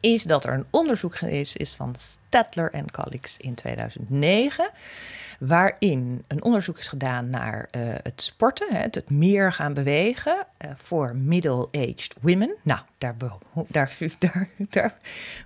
is 0.00 0.22
dat 0.22 0.44
er 0.44 0.52
een 0.52 0.66
onderzoek 0.70 1.14
is 1.20 1.74
van 1.76 1.94
Stadler 1.96 2.72
en 2.72 2.90
colleagues 2.90 3.36
in 3.36 3.54
2009 3.54 4.70
waarin 5.38 6.24
een 6.26 6.42
onderzoek 6.42 6.78
is 6.78 6.88
gedaan 6.88 7.30
naar 7.30 7.68
uh, 7.76 7.82
het 8.02 8.22
sporten, 8.22 8.74
het, 8.74 8.94
het, 8.94 9.10
meer 9.10 9.52
gaan 9.52 9.74
bewegen 9.74 10.46
uh, 10.64 10.70
voor 10.76 11.16
middle-aged 11.16 12.14
women. 12.20 12.56
Nou, 12.62 12.80
daar, 12.98 13.14
daar, 14.18 14.48
daar, 14.70 14.98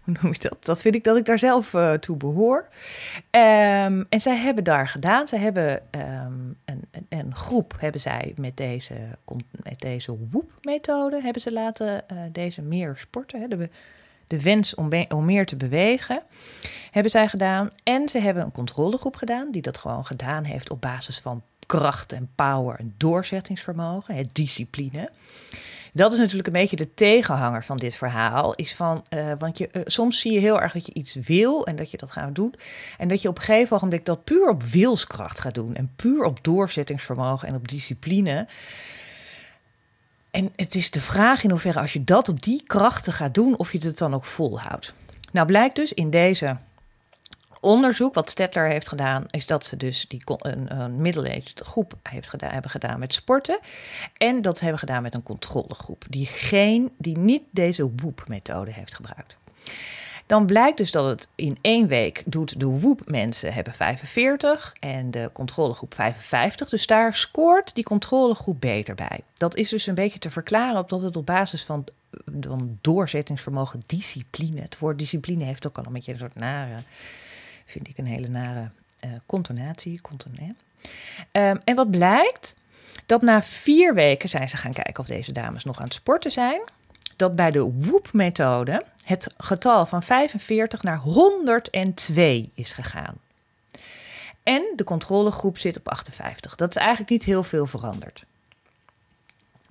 hoe 0.05 0.17
noem 0.21 0.33
je 0.33 0.39
dat? 0.39 0.65
Dat 0.65 0.81
vind 0.81 0.95
ik 0.95 1.05
dat 1.05 1.17
ik 1.17 1.25
daar 1.25 1.39
zelf 1.39 1.73
uh, 1.73 1.93
toe 1.93 2.17
behoor. 2.17 2.69
Um, 3.31 4.07
en 4.09 4.21
zij 4.21 4.37
hebben 4.37 4.65
daar 4.65 4.89
gedaan, 4.89 5.29
zij 5.29 5.39
hebben 5.39 5.83
um, 5.91 6.57
een, 6.65 6.85
een, 6.91 7.07
een, 7.09 7.35
groep 7.35 7.75
hebben 7.79 8.01
zij 8.01 8.33
met 8.37 8.57
deze, 8.57 8.95
met 9.63 9.81
deze 9.81 10.17
WOOP-methode 10.31 11.23
hebben 11.23 11.43
ze 11.43 11.53
laten 11.53 12.05
deze 12.33 12.63
meer 12.63 12.95
sporten. 12.97 13.41
Hè, 13.41 13.49
de, 13.49 13.69
de 14.33 14.43
wens 14.43 14.75
om, 14.75 14.89
meer 15.25 15.47
te 15.47 15.57
bewegen, 15.57 16.23
hebben 16.91 17.11
zij 17.11 17.29
gedaan. 17.29 17.71
En 17.83 18.09
ze 18.09 18.19
hebben 18.19 18.43
een 18.43 18.53
controlegroep 18.53 19.17
gedaan, 19.17 19.51
die 19.51 19.63
dat 19.63 19.79
gewoon 19.79 20.05
gedaan 20.05 20.45
heeft 20.45 20.71
op 20.71 20.81
basis 20.81 21.19
van 21.19 21.43
kracht 21.67 22.13
en 22.13 22.31
power 22.35 22.79
en 22.79 22.95
doorzettingsvermogen, 22.97 24.15
het 24.15 24.35
discipline. 24.35 25.09
Dat 25.93 26.13
is 26.13 26.19
natuurlijk 26.19 26.47
een 26.47 26.53
beetje 26.53 26.77
de 26.77 26.95
tegenhanger 26.95 27.65
van 27.65 27.77
dit 27.77 27.95
verhaal. 27.95 28.55
Is 28.55 28.75
van, 28.75 29.05
uh, 29.11 29.33
want 29.39 29.59
je, 29.59 29.69
uh, 29.73 29.83
soms 29.85 30.21
zie 30.21 30.33
je 30.33 30.39
heel 30.39 30.61
erg 30.61 30.73
dat 30.73 30.87
je 30.87 30.95
iets 30.95 31.15
wil 31.15 31.67
en 31.67 31.77
dat 31.77 31.91
je 31.91 31.97
dat 31.97 32.11
gaat 32.11 32.35
doen. 32.35 32.55
En 32.99 33.09
dat 33.09 33.23
je 33.23 33.29
op 33.29 33.37
een 33.37 33.43
gegeven 33.43 33.79
moment 33.83 34.07
dat 34.07 34.25
puur 34.25 34.49
op 34.49 34.63
wilskracht 34.63 35.41
gaat 35.41 35.55
doen. 35.55 35.75
En 35.75 35.93
puur 35.97 36.25
op 36.25 36.45
doorzettingsvermogen 36.45 37.49
en 37.49 37.55
op 37.55 37.69
discipline. 37.69 38.47
En 40.33 40.53
het 40.57 40.75
is 40.75 40.91
de 40.91 41.01
vraag 41.01 41.45
in 41.45 41.51
hoeverre 41.51 41.81
als 41.81 41.93
je 41.93 42.05
dat 42.05 42.29
op 42.29 42.43
die 42.43 42.63
krachten 42.67 43.13
gaat 43.13 43.35
doen, 43.35 43.59
of 43.59 43.73
je 43.73 43.79
het 43.79 43.99
dan 43.99 44.15
ook 44.15 44.25
volhoudt. 44.25 44.95
Nou 45.33 45.47
blijkt 45.47 45.77
dus 45.77 45.93
in 45.93 46.11
deze 46.11 46.57
onderzoek 47.61 48.15
wat 48.15 48.31
Stettler 48.31 48.69
heeft 48.69 48.89
gedaan, 48.89 49.25
is 49.31 49.47
dat 49.47 49.65
ze 49.65 49.77
dus 49.77 50.07
die, 50.09 50.23
een, 50.25 50.81
een 50.81 51.43
groep 51.55 51.95
heeft 52.03 52.31
gedaan, 52.31 52.51
hebben 52.51 52.71
gedaan 52.71 52.99
met 52.99 53.15
sporten. 53.15 53.61
En 54.17 54.43
dat 54.43 54.61
hebben 54.61 54.79
gedaan 54.79 55.03
met 55.03 55.15
een 55.15 55.23
controlegroep, 55.23 56.05
die, 56.09 56.27
geen, 56.27 56.93
die 56.99 57.19
niet 57.19 57.43
deze 57.51 57.91
WOOP-methode 57.97 58.73
heeft 58.73 58.95
gebruikt. 58.95 59.37
Dan 60.27 60.47
blijkt 60.47 60.77
dus 60.77 60.91
dat 60.91 61.09
het 61.09 61.29
in 61.35 61.59
één 61.61 61.87
week 61.87 62.23
doet 62.27 62.61
de 62.61 62.67
WOOP 62.67 63.01
mensen 63.05 63.53
hebben 63.53 63.73
45 63.73 64.75
en 64.81 65.11
de 65.11 65.31
controlegroep 65.33 65.95
55. 65.95 66.69
Dus 66.69 66.87
daar 66.87 67.15
scoort 67.15 67.75
die 67.75 67.85
controlegroep 67.85 68.61
beter 68.61 68.95
bij. 68.95 69.21
Dat 69.35 69.57
is 69.57 69.69
dus 69.69 69.87
een 69.87 69.95
beetje 69.95 70.19
te 70.19 70.31
verklaren 70.31 70.81
op 70.81 70.89
dat 70.89 71.03
het 71.03 71.17
op 71.17 71.27
basis 71.27 71.65
van, 71.65 71.85
van 72.41 72.79
doorzettingsvermogen, 72.81 73.83
discipline. 73.87 74.61
Het 74.61 74.79
woord 74.79 74.99
discipline 74.99 75.45
heeft 75.45 75.67
ook 75.67 75.79
al 75.79 75.87
een 75.87 75.93
beetje 75.93 76.13
een 76.13 76.19
soort 76.19 76.35
nare, 76.35 76.83
vind 77.65 77.89
ik 77.89 77.99
een 77.99 78.07
hele 78.07 78.29
nare 78.29 78.71
uh, 79.05 79.11
contonatie. 79.27 80.01
Contonatie. 80.01 80.57
Um, 81.33 81.61
en 81.65 81.75
wat 81.75 81.91
blijkt? 81.91 82.55
Dat 83.07 83.23
na 83.23 83.43
vier 83.43 83.95
weken 83.95 84.29
zijn 84.29 84.49
ze 84.49 84.57
gaan 84.57 84.73
kijken 84.73 84.99
of 84.99 85.07
deze 85.07 85.33
dames 85.33 85.65
nog 85.65 85.79
aan 85.79 85.85
het 85.85 85.95
sporten 85.95 86.31
zijn 86.31 86.63
dat 87.23 87.37
bij 87.37 87.51
de 87.51 87.73
WOOP-methode 87.73 88.85
het 89.05 89.35
getal 89.37 89.87
van 89.87 90.03
45 90.03 90.83
naar 90.83 90.99
102 90.99 92.51
is 92.55 92.73
gegaan. 92.73 93.15
En 94.43 94.73
de 94.77 94.85
controlegroep 94.85 95.59
zit 95.59 95.77
op 95.77 95.89
58. 95.89 96.57
Dat 96.57 96.71
is 96.71 96.77
eigenlijk 96.77 97.11
niet 97.11 97.25
heel 97.25 97.43
veel 97.43 97.67
veranderd. 97.67 98.25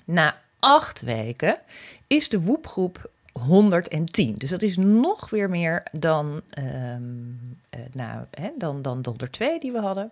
Na 0.04 0.38
acht 0.60 1.02
weken 1.02 1.60
is 2.08 2.30
de 2.30 2.42
WOOP-groep 2.42 3.10
110. 3.32 4.34
Dus 4.34 4.50
dat 4.50 4.62
is 4.62 4.78
nog 4.78 5.30
weer 5.30 5.50
meer 5.50 5.84
dan, 5.92 6.42
um, 6.60 7.58
nou, 7.92 8.26
hè, 8.32 8.50
dan, 8.58 8.82
dan 8.82 9.02
de 9.02 9.10
102 9.10 9.60
die 9.60 9.72
we 9.72 9.80
hadden. 9.80 10.12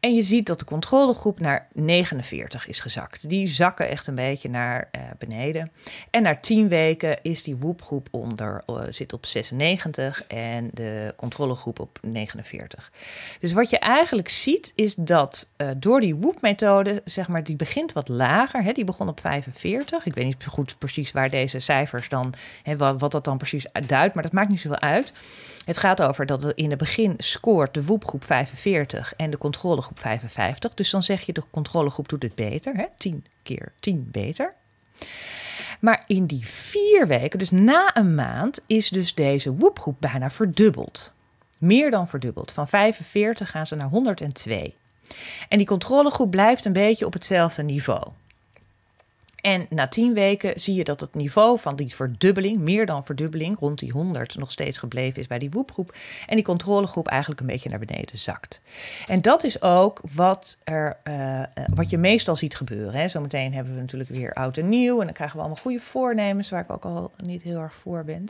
En 0.00 0.14
je 0.14 0.22
ziet 0.22 0.46
dat 0.46 0.58
de 0.58 0.64
controlegroep 0.64 1.40
naar 1.40 1.68
49 1.72 2.66
is 2.66 2.80
gezakt. 2.80 3.28
Die 3.28 3.46
zakken 3.46 3.88
echt 3.88 4.06
een 4.06 4.14
beetje 4.14 4.48
naar 4.48 4.88
uh, 4.96 5.02
beneden. 5.18 5.72
En 6.10 6.22
na 6.22 6.36
10 6.36 6.68
weken 6.68 7.22
is 7.22 7.42
die 7.42 7.56
WOOP-groep 7.56 8.08
onder, 8.10 8.62
uh, 8.66 8.80
zit 8.88 9.12
op 9.12 9.26
96 9.26 10.24
en 10.26 10.70
de 10.72 11.14
controlegroep 11.16 11.78
op 11.80 11.98
49. 12.02 12.92
Dus 13.40 13.52
wat 13.52 13.70
je 13.70 13.78
eigenlijk 13.78 14.28
ziet 14.28 14.72
is 14.74 14.94
dat 14.94 15.50
door 15.76 16.00
die 16.00 16.14
WOOP-methode, 16.14 17.02
zeg 17.04 17.28
maar, 17.28 17.44
die 17.44 17.56
begint 17.56 17.92
wat 17.92 18.08
lager. 18.08 18.62
Hè, 18.62 18.72
die 18.72 18.84
begon 18.84 19.08
op 19.08 19.20
45. 19.20 20.06
Ik 20.06 20.14
weet 20.14 20.24
niet 20.24 20.44
goed 20.44 20.78
precies 20.78 21.12
waar 21.12 21.30
deze 21.30 21.58
cijfers 21.58 22.08
dan 22.08 22.33
Wat, 22.76 23.10
dat 23.10 23.24
dan 23.24 23.38
precies 23.38 23.66
duidt, 23.86 24.14
maar 24.14 24.22
dat 24.22 24.32
maakt 24.32 24.48
niet 24.48 24.60
zoveel 24.60 24.80
uit. 24.80 25.12
Het 25.64 25.78
gaat 25.78 26.02
over 26.02 26.26
dat 26.26 26.52
in 26.54 26.70
het 26.70 26.78
begin 26.78 27.14
scoort 27.18 27.74
de 27.74 27.84
WOEP-groep 27.84 28.24
45 28.24 29.14
en 29.16 29.30
de 29.30 29.38
controlegroep 29.38 30.00
55. 30.00 30.74
Dus 30.74 30.90
dan 30.90 31.02
zeg 31.02 31.20
je 31.20 31.32
de 31.32 31.42
controlegroep 31.50 32.08
doet 32.08 32.22
het 32.22 32.34
beter, 32.34 32.74
hè? 32.74 32.84
10 32.98 33.24
keer 33.42 33.72
10 33.80 34.08
beter. 34.10 34.52
Maar 35.80 36.04
in 36.06 36.26
die 36.26 36.46
vier 36.46 37.06
weken, 37.06 37.38
dus 37.38 37.50
na 37.50 37.96
een 37.96 38.14
maand, 38.14 38.60
is 38.66 38.88
dus 38.88 39.14
deze 39.14 39.54
WOEP-groep 39.54 39.96
bijna 40.00 40.30
verdubbeld. 40.30 41.12
Meer 41.58 41.90
dan 41.90 42.08
verdubbeld. 42.08 42.52
Van 42.52 42.68
45 42.68 43.50
gaan 43.50 43.66
ze 43.66 43.74
naar 43.74 43.88
102. 43.88 44.74
En 45.48 45.58
die 45.58 45.66
controlegroep 45.66 46.30
blijft 46.30 46.64
een 46.64 46.72
beetje 46.72 47.06
op 47.06 47.12
hetzelfde 47.12 47.62
niveau. 47.62 48.02
En 49.44 49.66
na 49.68 49.88
tien 49.88 50.14
weken 50.14 50.60
zie 50.60 50.74
je 50.74 50.84
dat 50.84 51.00
het 51.00 51.14
niveau 51.14 51.58
van 51.58 51.76
die 51.76 51.94
verdubbeling, 51.94 52.58
meer 52.58 52.86
dan 52.86 53.04
verdubbeling, 53.04 53.58
rond 53.58 53.78
die 53.78 53.92
100 53.92 54.36
nog 54.36 54.50
steeds 54.50 54.78
gebleven 54.78 55.20
is 55.20 55.26
bij 55.26 55.38
die 55.38 55.50
woepgroep. 55.50 55.96
En 56.26 56.34
die 56.34 56.44
controlegroep 56.44 57.06
eigenlijk 57.06 57.40
een 57.40 57.46
beetje 57.46 57.68
naar 57.68 57.78
beneden 57.78 58.18
zakt. 58.18 58.60
En 59.06 59.20
dat 59.20 59.44
is 59.44 59.62
ook 59.62 60.00
wat, 60.14 60.58
er, 60.62 60.96
uh, 61.08 61.42
wat 61.74 61.90
je 61.90 61.98
meestal 61.98 62.36
ziet 62.36 62.56
gebeuren. 62.56 62.94
Hè. 62.94 63.08
Zometeen 63.08 63.54
hebben 63.54 63.74
we 63.74 63.80
natuurlijk 63.80 64.10
weer 64.10 64.32
oud 64.32 64.56
en 64.56 64.68
nieuw. 64.68 64.98
En 64.98 65.04
dan 65.04 65.14
krijgen 65.14 65.36
we 65.36 65.42
allemaal 65.42 65.62
goede 65.62 65.80
voornemens, 65.80 66.50
waar 66.50 66.62
ik 66.62 66.70
ook 66.70 66.84
al 66.84 67.10
niet 67.24 67.42
heel 67.42 67.58
erg 67.58 67.74
voor 67.74 68.04
ben. 68.04 68.28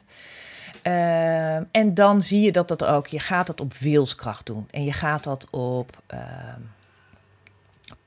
Uh, 0.82 1.56
en 1.56 1.94
dan 1.94 2.22
zie 2.22 2.40
je 2.40 2.52
dat 2.52 2.68
dat 2.68 2.84
ook, 2.84 3.06
je 3.06 3.18
gaat 3.18 3.46
dat 3.46 3.60
op 3.60 3.74
wilskracht 3.74 4.46
doen. 4.46 4.68
En 4.70 4.84
je 4.84 4.92
gaat 4.92 5.24
dat 5.24 5.50
op 5.50 6.02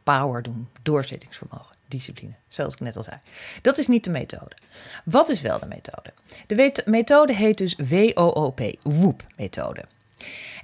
power 0.03 0.41
doen, 0.41 0.67
doorzettingsvermogen 0.81 1.76
discipline, 1.87 2.33
zoals 2.47 2.73
ik 2.73 2.79
net 2.79 2.97
al 2.97 3.03
zei. 3.03 3.17
Dat 3.61 3.77
is 3.77 3.87
niet 3.87 4.03
de 4.03 4.09
methode. 4.09 4.55
Wat 5.05 5.29
is 5.29 5.41
wel 5.41 5.59
de 5.59 5.65
methode? 5.65 6.13
De 6.47 6.83
methode 6.85 7.33
heet 7.33 7.57
dus 7.57 7.75
WOOP, 7.75 8.59
WOOP-methode. 8.83 9.83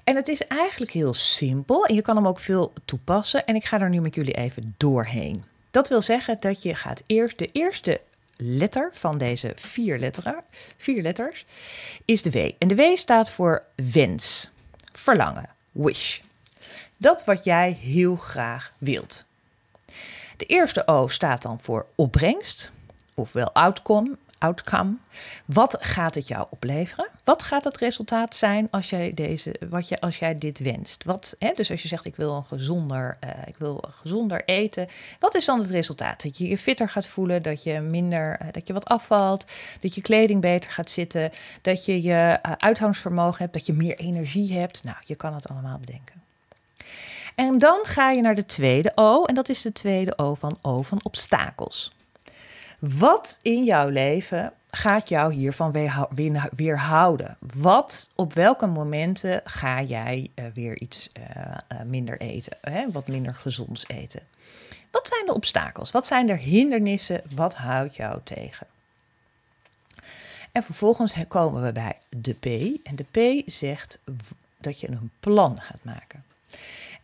En 0.03 0.15
het 0.15 0.27
is 0.27 0.47
eigenlijk 0.47 0.91
heel 0.91 1.13
simpel 1.13 1.85
en 1.85 1.95
je 1.95 2.01
kan 2.01 2.15
hem 2.15 2.27
ook 2.27 2.39
veel 2.39 2.73
toepassen. 2.85 3.45
En 3.45 3.55
ik 3.55 3.65
ga 3.65 3.79
er 3.79 3.89
nu 3.89 4.01
met 4.01 4.15
jullie 4.15 4.33
even 4.33 4.75
doorheen. 4.77 5.43
Dat 5.71 5.87
wil 5.87 6.01
zeggen 6.01 6.37
dat 6.39 6.63
je 6.63 6.75
gaat 6.75 7.03
eerst 7.05 7.37
de 7.37 7.49
eerste 7.51 8.01
letter 8.37 8.89
van 8.93 9.17
deze 9.17 9.51
vier, 9.55 10.11
vier 10.77 11.01
letters 11.01 11.45
is 12.05 12.21
de 12.21 12.31
W. 12.31 12.51
En 12.59 12.67
de 12.67 12.75
W 12.75 12.95
staat 12.95 13.31
voor 13.31 13.63
wens, 13.75 14.51
verlangen, 14.91 15.49
wish. 15.71 16.19
Dat 16.97 17.23
wat 17.25 17.43
jij 17.43 17.71
heel 17.71 18.15
graag 18.15 18.71
wilt. 18.77 19.25
De 20.37 20.45
eerste 20.45 20.87
O 20.87 21.07
staat 21.07 21.41
dan 21.41 21.59
voor 21.59 21.85
opbrengst, 21.95 22.71
ofwel 23.15 23.51
outcome. 23.51 24.17
Outcome. 24.37 24.95
Wat 25.45 25.77
gaat 25.79 26.15
het 26.15 26.27
jou 26.27 26.47
opleveren? 26.49 27.07
Wat 27.23 27.43
gaat 27.43 27.63
het 27.63 27.77
resultaat 27.77 28.35
zijn 28.35 28.67
als 28.71 28.89
jij, 28.89 29.13
deze, 29.13 29.55
wat 29.69 29.87
je, 29.87 30.01
als 30.01 30.19
jij 30.19 30.35
dit 30.35 30.59
wenst? 30.59 31.03
Wat, 31.03 31.35
hè, 31.39 31.51
dus 31.55 31.71
als 31.71 31.81
je 31.81 31.87
zegt 31.87 32.05
ik 32.05 32.15
wil, 32.15 32.35
een 32.35 32.43
gezonder, 32.43 33.17
uh, 33.23 33.29
ik 33.45 33.57
wil 33.57 33.83
gezonder 33.89 34.45
eten, 34.45 34.87
wat 35.19 35.35
is 35.35 35.45
dan 35.45 35.59
het 35.59 35.69
resultaat? 35.69 36.23
Dat 36.23 36.37
je 36.37 36.47
je 36.47 36.57
fitter 36.57 36.89
gaat 36.89 37.05
voelen, 37.05 37.41
dat 37.41 37.63
je 37.63 37.79
minder, 37.79 38.39
uh, 38.41 38.47
dat 38.51 38.67
je 38.67 38.73
wat 38.73 38.85
afvalt, 38.85 39.45
dat 39.79 39.95
je 39.95 40.01
kleding 40.01 40.41
beter 40.41 40.71
gaat 40.71 40.91
zitten, 40.91 41.31
dat 41.61 41.85
je 41.85 42.01
je 42.01 42.39
uh, 42.45 42.51
uithoudingsvermogen 42.57 43.41
hebt, 43.41 43.53
dat 43.53 43.65
je 43.65 43.73
meer 43.73 43.97
energie 43.97 44.53
hebt. 44.53 44.83
Nou, 44.83 44.97
je 44.99 45.15
kan 45.15 45.33
het 45.33 45.49
allemaal 45.49 45.79
bedenken. 45.79 46.22
En 47.35 47.59
dan 47.59 47.79
ga 47.83 48.11
je 48.11 48.21
naar 48.21 48.35
de 48.35 48.45
tweede 48.45 48.91
O, 48.95 49.25
en 49.25 49.35
dat 49.35 49.49
is 49.49 49.61
de 49.61 49.71
tweede 49.71 50.17
O 50.17 50.33
van 50.33 50.57
O 50.61 50.81
van 50.81 50.99
obstakels. 51.03 51.93
Wat 52.79 53.39
in 53.41 53.63
jouw 53.63 53.89
leven 53.89 54.53
gaat 54.69 55.09
jou 55.09 55.33
hiervan 55.33 55.89
weerhouden? 56.55 57.37
Wat, 57.55 58.09
op 58.15 58.33
welke 58.33 58.65
momenten 58.65 59.41
ga 59.43 59.81
jij 59.81 60.31
uh, 60.35 60.45
weer 60.53 60.79
iets 60.79 61.09
uh, 61.17 61.81
minder 61.85 62.19
eten, 62.19 62.57
wat 62.91 63.07
minder 63.07 63.33
gezonds 63.33 63.87
eten? 63.87 64.21
Wat 64.91 65.07
zijn 65.07 65.25
de 65.25 65.33
obstakels? 65.33 65.91
Wat 65.91 66.07
zijn 66.07 66.29
er 66.29 66.37
hindernissen? 66.37 67.21
Wat 67.35 67.55
houdt 67.55 67.95
jou 67.95 68.19
tegen? 68.23 68.67
En 70.51 70.63
vervolgens 70.63 71.15
komen 71.27 71.63
we 71.63 71.71
bij 71.71 71.97
de 72.17 72.33
P. 72.33 72.45
En 72.83 72.95
de 72.95 73.05
P 73.43 73.49
zegt 73.49 73.99
dat 74.59 74.79
je 74.79 74.89
een 74.89 75.11
plan 75.19 75.61
gaat 75.61 75.83
maken. 75.83 76.23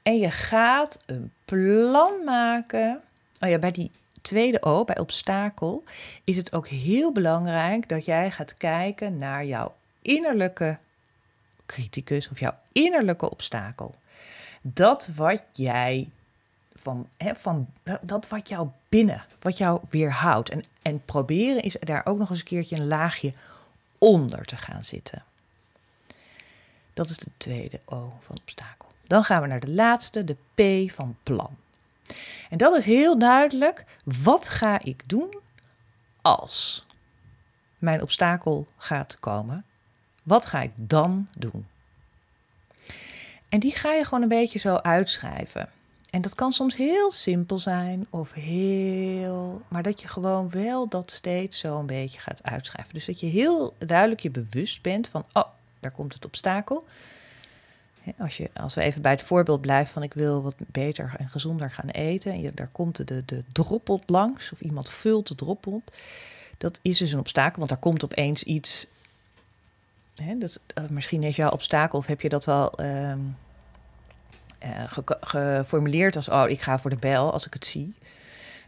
En 0.03 0.18
je 0.18 0.32
gaat 0.32 1.03
een 1.06 1.32
plan 1.46 2.24
maken. 2.25 3.01
Oh 3.39 3.50
ja, 3.50 3.60
bij 3.60 3.72
die 3.72 3.91
tweede 4.22 4.62
O, 4.62 4.84
bij 4.84 5.00
obstakel, 5.00 5.84
is 6.24 6.38
het 6.38 6.53
ook 6.53 6.68
heel 6.68 7.12
belangrijk 7.12 7.89
dat 7.89 8.06
jij 8.06 8.32
gaat 8.32 8.58
kijken 8.58 9.18
naar 9.18 9.46
jouw 9.46 9.75
innerlijke 10.01 10.77
criticus 11.65 12.29
of 12.29 12.39
jouw 12.39 12.58
innerlijke 12.72 13.29
obstakel. 13.29 13.96
Dat 14.62 15.10
wat 15.15 15.44
jij 15.51 16.10
van, 16.74 17.10
hè, 17.18 17.36
van 17.36 17.68
dat 18.01 18.27
wat 18.27 18.50
jou 18.50 18.68
binnen, 18.89 19.25
wat 19.39 19.58
jou 19.58 19.82
weerhoudt. 19.89 20.50
En, 20.50 20.63
en 20.82 21.06
proberen 21.06 21.62
is 21.62 21.77
daar 21.79 22.06
ook 22.06 22.18
nog 22.18 22.29
eens 22.29 22.39
een 22.39 22.46
keertje 22.46 22.75
een 22.75 22.88
laagje 22.88 23.34
onder 23.98 24.46
te 24.46 24.58
gaan 24.58 24.84
zitten. 24.84 25.24
Dat 26.94 27.10
is 27.10 27.18
de 27.18 27.32
tweede 27.38 27.79
O 27.86 28.13
van 28.20 28.38
obstakel. 28.41 28.88
Dan 29.10 29.24
gaan 29.24 29.42
we 29.42 29.48
naar 29.48 29.60
de 29.60 29.72
laatste, 29.72 30.24
de 30.24 30.36
P 30.86 30.92
van 30.92 31.18
plan. 31.24 31.58
En 32.50 32.58
dat 32.58 32.78
is 32.78 32.86
heel 32.86 33.20
duidelijk. 33.20 33.86
Wat 34.04 34.50
ga 34.50 34.80
ik 34.84 35.10
doen 35.10 35.39
als 36.22 36.86
mijn 37.78 38.01
obstakel 38.01 38.68
gaat 38.78 39.18
komen? 39.20 39.66
Wat 40.24 40.46
ga 40.46 40.62
ik 40.62 40.72
dan 40.75 41.28
doen? 41.38 41.68
En 43.50 43.60
die 43.60 43.75
ga 43.75 43.94
je 43.94 44.04
gewoon 44.04 44.22
een 44.22 44.30
beetje 44.30 44.60
zo 44.60 44.75
uitschrijven. 44.75 45.70
En 46.10 46.22
dat 46.22 46.36
kan 46.36 46.54
soms 46.54 46.75
heel 46.75 47.12
simpel 47.12 47.58
zijn 47.58 48.08
of 48.10 48.34
heel. 48.34 49.62
Maar 49.68 49.84
dat 49.84 50.01
je 50.01 50.08
gewoon 50.08 50.50
wel 50.50 50.88
dat 50.88 51.12
steeds 51.12 51.60
zo 51.60 51.80
een 51.80 51.86
beetje 51.86 52.20
gaat 52.20 52.44
uitschrijven. 52.44 52.94
Dus 52.94 53.06
dat 53.06 53.20
je 53.20 53.25
heel 53.25 53.75
duidelijk 53.78 54.22
je 54.22 54.30
bewust 54.30 54.82
bent 54.82 55.08
van: 55.08 55.25
oh, 55.34 55.44
daar 55.80 55.92
komt 55.92 56.13
het 56.13 56.25
obstakel. 56.25 56.86
Als, 58.18 58.38
je, 58.38 58.50
als 58.54 58.74
we 58.74 58.82
even 58.82 59.01
bij 59.01 59.12
het 59.12 59.22
voorbeeld 59.22 59.62
blijven 59.62 59.94
van 59.94 60.04
ik 60.04 60.13
wil 60.13 60.42
wat 60.42 60.56
beter 60.58 61.16
en 61.18 61.30
gezonder 61.30 61.72
gaan 61.72 61.89
eten. 61.89 62.32
En 62.32 62.51
daar 62.56 62.70
komt 62.72 63.08
de, 63.08 63.24
de 63.25 63.44
droppelt 63.51 64.10
langs 64.10 64.51
of 64.51 64.62
iemand 64.62 64.89
vult 64.89 65.28
de 65.28 65.36
droppelt. 65.36 65.92
Dat 66.58 66.80
is 66.82 66.98
dus 66.98 67.12
een 67.12 67.20
obstakel, 67.20 67.58
want 67.58 67.70
daar 67.70 67.80
komt 67.80 68.04
opeens 68.04 68.44
iets. 68.44 68.88
Hè, 70.16 70.38
dat, 70.38 70.60
uh, 70.78 70.89
misschien 70.89 71.24
is 71.24 71.36
jouw 71.36 71.50
obstakel 71.50 72.00
of 72.00 72.06
heb 72.06 72.22
je 72.22 72.30
dat 72.30 72.46
wel 72.46 72.82
uh, 72.82 73.13
geformuleerd 75.22 76.16
als 76.16 76.30
oh 76.30 76.50
ik 76.50 76.62
ga 76.62 76.80
voor 76.80 76.89
de 76.89 76.96
bel 76.96 77.32
als 77.32 77.46
ik 77.46 77.54
het 77.54 77.66
zie. 77.66 77.94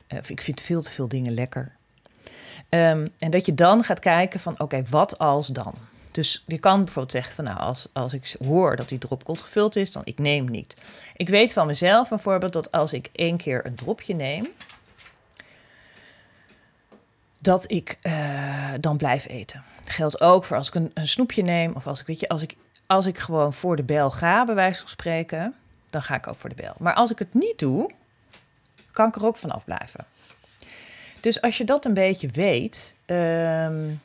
Uh, 0.07 0.19
ik 0.27 0.41
vind 0.41 0.61
veel 0.61 0.81
te 0.81 0.91
veel 0.91 1.07
dingen 1.07 1.33
lekker. 1.33 1.75
Um, 2.69 3.09
en 3.17 3.31
dat 3.31 3.45
je 3.45 3.53
dan 3.53 3.83
gaat 3.83 3.99
kijken 3.99 4.39
van 4.39 4.59
oké, 4.59 4.81
wat 4.89 5.17
als 5.17 5.47
dan? 5.47 5.73
Dus 6.11 6.43
je 6.47 6.59
kan 6.59 6.77
bijvoorbeeld 6.77 7.11
zeggen 7.11 7.33
van 7.33 7.43
nou, 7.43 7.57
als, 7.59 7.87
als 7.93 8.13
ik 8.13 8.35
hoor 8.45 8.75
dat 8.75 8.89
die 8.89 8.97
dropkot 8.97 9.41
gevuld 9.41 9.75
is, 9.75 9.91
dan 9.91 10.01
ik 10.05 10.19
neem 10.19 10.45
niet. 10.45 10.81
Ik 11.15 11.29
weet 11.29 11.53
van 11.53 11.67
mezelf 11.67 12.09
bijvoorbeeld 12.09 12.53
dat 12.53 12.71
als 12.71 12.93
ik 12.93 13.09
één 13.11 13.37
keer 13.37 13.65
een 13.65 13.75
dropje 13.75 14.15
neem, 14.15 14.47
dat 17.41 17.71
ik 17.71 17.97
uh, 18.03 18.71
dan 18.79 18.97
blijf 18.97 19.27
eten. 19.27 19.63
Dat 19.79 19.89
geldt 19.89 20.21
ook 20.21 20.45
voor 20.45 20.57
als 20.57 20.67
ik 20.67 20.75
een, 20.75 20.91
snoepje 21.07 21.43
neem 21.43 21.73
of 21.73 21.87
als 21.87 21.99
ik, 21.99 22.07
weet 22.07 22.19
je, 22.19 22.27
als 22.27 22.41
ik, 22.41 22.55
als 22.87 23.05
ik 23.05 23.17
gewoon 23.17 23.53
voor 23.53 23.75
de 23.75 23.83
bel 23.83 24.11
ga, 24.11 24.45
bij 24.45 24.55
wijze 24.55 24.79
van 24.79 24.89
spreken, 24.89 25.55
dan 25.89 26.03
ga 26.03 26.15
ik 26.15 26.27
ook 26.27 26.39
voor 26.39 26.49
de 26.49 26.55
bel. 26.55 26.73
Maar 26.79 26.93
als 26.93 27.11
ik 27.11 27.19
het 27.19 27.33
niet 27.33 27.59
doe, 27.59 27.91
kan 28.91 29.07
ik 29.07 29.15
er 29.15 29.25
ook 29.25 29.37
vanaf 29.37 29.65
blijven. 29.65 30.05
Dus 31.19 31.41
als 31.41 31.57
je 31.57 31.63
dat 31.63 31.85
een 31.85 31.93
beetje 31.93 32.27
weet, 32.27 32.95
um, 33.05 34.01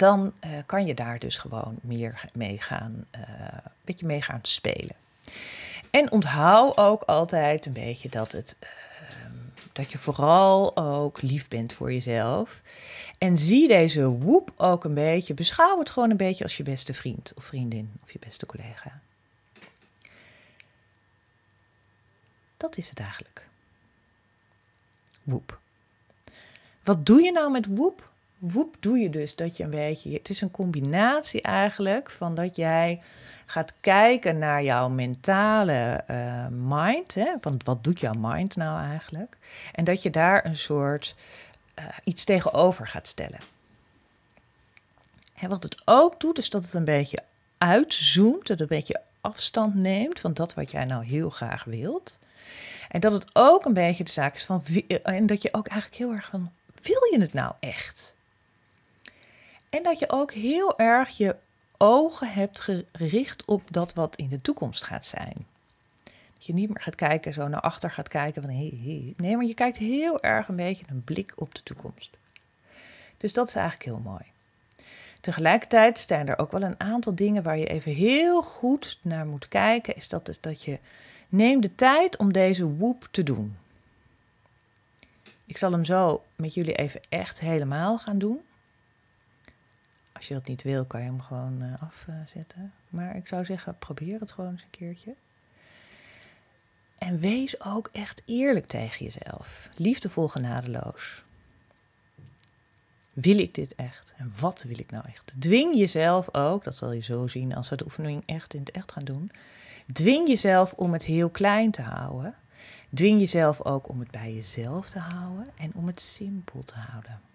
dan 0.00 0.32
uh, 0.44 0.50
kan 0.66 0.86
je 0.86 0.94
daar 0.94 1.18
dus 1.18 1.38
gewoon 1.38 1.78
meer 1.82 2.24
mee 2.32 2.58
gaan, 2.58 3.06
uh, 3.16 3.22
een 3.64 3.70
beetje 3.84 4.06
mee 4.06 4.22
gaan 4.22 4.38
spelen. 4.42 4.96
En 5.90 6.10
onthoud 6.10 6.76
ook 6.76 7.02
altijd 7.02 7.66
een 7.66 7.72
beetje 7.72 8.08
dat, 8.08 8.32
het, 8.32 8.56
uh, 8.62 8.68
dat 9.72 9.92
je 9.92 9.98
vooral 9.98 10.76
ook 10.76 11.22
lief 11.22 11.48
bent 11.48 11.72
voor 11.72 11.92
jezelf. 11.92 12.62
En 13.18 13.38
zie 13.38 13.68
deze 13.68 14.06
woep 14.06 14.52
ook 14.56 14.84
een 14.84 14.94
beetje, 14.94 15.34
beschouw 15.34 15.78
het 15.78 15.90
gewoon 15.90 16.10
een 16.10 16.16
beetje 16.16 16.44
als 16.44 16.56
je 16.56 16.62
beste 16.62 16.94
vriend 16.94 17.32
of 17.36 17.44
vriendin 17.44 17.92
of 18.02 18.12
je 18.12 18.18
beste 18.18 18.46
collega. 18.46 19.00
Dat 22.56 22.76
is 22.76 22.88
het 22.88 23.00
eigenlijk. 23.00 23.46
Woep. 25.22 25.58
Wat 26.82 27.06
doe 27.06 27.22
je 27.22 27.32
nou 27.32 27.50
met 27.50 27.66
woep? 27.66 28.09
Woep 28.40 28.76
doe 28.80 28.98
je 28.98 29.10
dus 29.10 29.36
dat 29.36 29.56
je 29.56 29.64
een 29.64 29.70
beetje. 29.70 30.12
Het 30.12 30.28
is 30.28 30.40
een 30.40 30.50
combinatie 30.50 31.42
eigenlijk 31.42 32.10
van 32.10 32.34
dat 32.34 32.56
jij 32.56 33.00
gaat 33.46 33.74
kijken 33.80 34.38
naar 34.38 34.62
jouw 34.62 34.88
mentale 34.88 36.04
uh, 36.10 36.46
mind. 36.50 37.14
Hè, 37.14 37.34
van 37.40 37.60
wat 37.64 37.84
doet 37.84 38.00
jouw 38.00 38.14
mind 38.18 38.56
nou 38.56 38.88
eigenlijk? 38.88 39.36
En 39.72 39.84
dat 39.84 40.02
je 40.02 40.10
daar 40.10 40.44
een 40.44 40.56
soort 40.56 41.14
uh, 41.78 41.84
iets 42.04 42.24
tegenover 42.24 42.86
gaat 42.86 43.06
stellen. 43.06 43.38
En 45.34 45.48
wat 45.48 45.62
het 45.62 45.82
ook 45.84 46.20
doet, 46.20 46.38
is 46.38 46.50
dat 46.50 46.64
het 46.64 46.74
een 46.74 46.84
beetje 46.84 47.22
uitzoomt, 47.58 48.46
dat 48.46 48.58
het 48.58 48.60
een 48.60 48.76
beetje 48.76 49.00
afstand 49.20 49.74
neemt 49.74 50.20
van 50.20 50.34
dat 50.34 50.54
wat 50.54 50.70
jij 50.70 50.84
nou 50.84 51.04
heel 51.04 51.30
graag 51.30 51.64
wilt. 51.64 52.18
En 52.88 53.00
dat 53.00 53.12
het 53.12 53.30
ook 53.32 53.64
een 53.64 53.74
beetje 53.74 54.04
de 54.04 54.10
zaak 54.10 54.34
is 54.34 54.44
van. 54.44 54.62
En 55.02 55.26
dat 55.26 55.42
je 55.42 55.54
ook 55.54 55.66
eigenlijk 55.66 56.02
heel 56.02 56.12
erg 56.12 56.26
van. 56.26 56.52
Wil 56.82 57.00
je 57.10 57.20
het 57.20 57.32
nou 57.32 57.52
echt? 57.60 58.14
En 59.70 59.82
dat 59.82 59.98
je 59.98 60.10
ook 60.10 60.32
heel 60.32 60.78
erg 60.78 61.08
je 61.08 61.36
ogen 61.76 62.32
hebt 62.32 62.60
gericht 62.92 63.44
op 63.44 63.72
dat 63.72 63.92
wat 63.92 64.16
in 64.16 64.28
de 64.28 64.40
toekomst 64.40 64.84
gaat 64.84 65.06
zijn. 65.06 65.46
Dat 66.04 66.46
je 66.46 66.52
niet 66.52 66.68
meer 66.68 66.80
gaat 66.80 66.94
kijken, 66.94 67.32
zo 67.32 67.48
naar 67.48 67.60
achter 67.60 67.90
gaat 67.90 68.08
kijken 68.08 68.42
van 68.42 68.50
hé, 68.50 68.68
hey, 68.82 69.12
nee, 69.16 69.36
maar 69.36 69.44
je 69.44 69.54
kijkt 69.54 69.76
heel 69.76 70.22
erg 70.22 70.48
een 70.48 70.56
beetje 70.56 70.84
een 70.88 71.04
blik 71.04 71.32
op 71.36 71.54
de 71.54 71.62
toekomst. 71.62 72.16
Dus 73.16 73.32
dat 73.32 73.48
is 73.48 73.54
eigenlijk 73.54 73.84
heel 73.84 73.98
mooi. 73.98 74.22
Tegelijkertijd 75.20 75.98
zijn 75.98 76.28
er 76.28 76.38
ook 76.38 76.52
wel 76.52 76.62
een 76.62 76.80
aantal 76.80 77.14
dingen 77.14 77.42
waar 77.42 77.58
je 77.58 77.66
even 77.66 77.92
heel 77.92 78.42
goed 78.42 78.98
naar 79.02 79.26
moet 79.26 79.48
kijken. 79.48 79.96
Is 79.96 80.08
dat 80.08 80.38
dat 80.40 80.64
je 80.64 80.78
neem 81.28 81.60
de 81.60 81.74
tijd 81.74 82.16
om 82.16 82.32
deze 82.32 82.64
woep 82.64 83.08
te 83.10 83.22
doen. 83.22 83.56
Ik 85.46 85.56
zal 85.56 85.72
hem 85.72 85.84
zo 85.84 86.22
met 86.36 86.54
jullie 86.54 86.74
even 86.74 87.00
echt 87.08 87.40
helemaal 87.40 87.98
gaan 87.98 88.18
doen. 88.18 88.40
Als 90.12 90.28
je 90.28 90.34
dat 90.34 90.46
niet 90.46 90.62
wil, 90.62 90.84
kan 90.84 91.00
je 91.00 91.06
hem 91.06 91.20
gewoon 91.20 91.62
uh, 91.62 91.74
afzetten. 91.82 92.72
Maar 92.88 93.16
ik 93.16 93.28
zou 93.28 93.44
zeggen, 93.44 93.78
probeer 93.78 94.20
het 94.20 94.32
gewoon 94.32 94.50
eens 94.50 94.62
een 94.62 94.70
keertje. 94.70 95.14
En 96.98 97.20
wees 97.20 97.64
ook 97.64 97.88
echt 97.92 98.22
eerlijk 98.24 98.66
tegen 98.66 99.04
jezelf. 99.04 99.70
Liefdevol 99.74 100.28
genadeloos. 100.28 101.22
Wil 103.12 103.38
ik 103.38 103.54
dit 103.54 103.74
echt? 103.74 104.14
En 104.16 104.32
wat 104.40 104.62
wil 104.62 104.78
ik 104.78 104.90
nou 104.90 105.04
echt? 105.08 105.34
Dwing 105.38 105.76
jezelf 105.76 106.34
ook, 106.34 106.64
dat 106.64 106.76
zal 106.76 106.92
je 106.92 107.00
zo 107.00 107.26
zien 107.26 107.54
als 107.54 107.68
we 107.68 107.76
de 107.76 107.84
oefening 107.84 108.22
echt 108.26 108.54
in 108.54 108.60
het 108.60 108.70
echt 108.70 108.92
gaan 108.92 109.04
doen. 109.04 109.30
Dwing 109.92 110.28
jezelf 110.28 110.72
om 110.72 110.92
het 110.92 111.04
heel 111.04 111.30
klein 111.30 111.70
te 111.70 111.82
houden. 111.82 112.34
Dwing 112.94 113.20
jezelf 113.20 113.64
ook 113.64 113.88
om 113.88 114.00
het 114.00 114.10
bij 114.10 114.34
jezelf 114.34 114.90
te 114.90 114.98
houden 114.98 115.46
en 115.56 115.74
om 115.74 115.86
het 115.86 116.00
simpel 116.00 116.64
te 116.64 116.74
houden. 116.74 117.29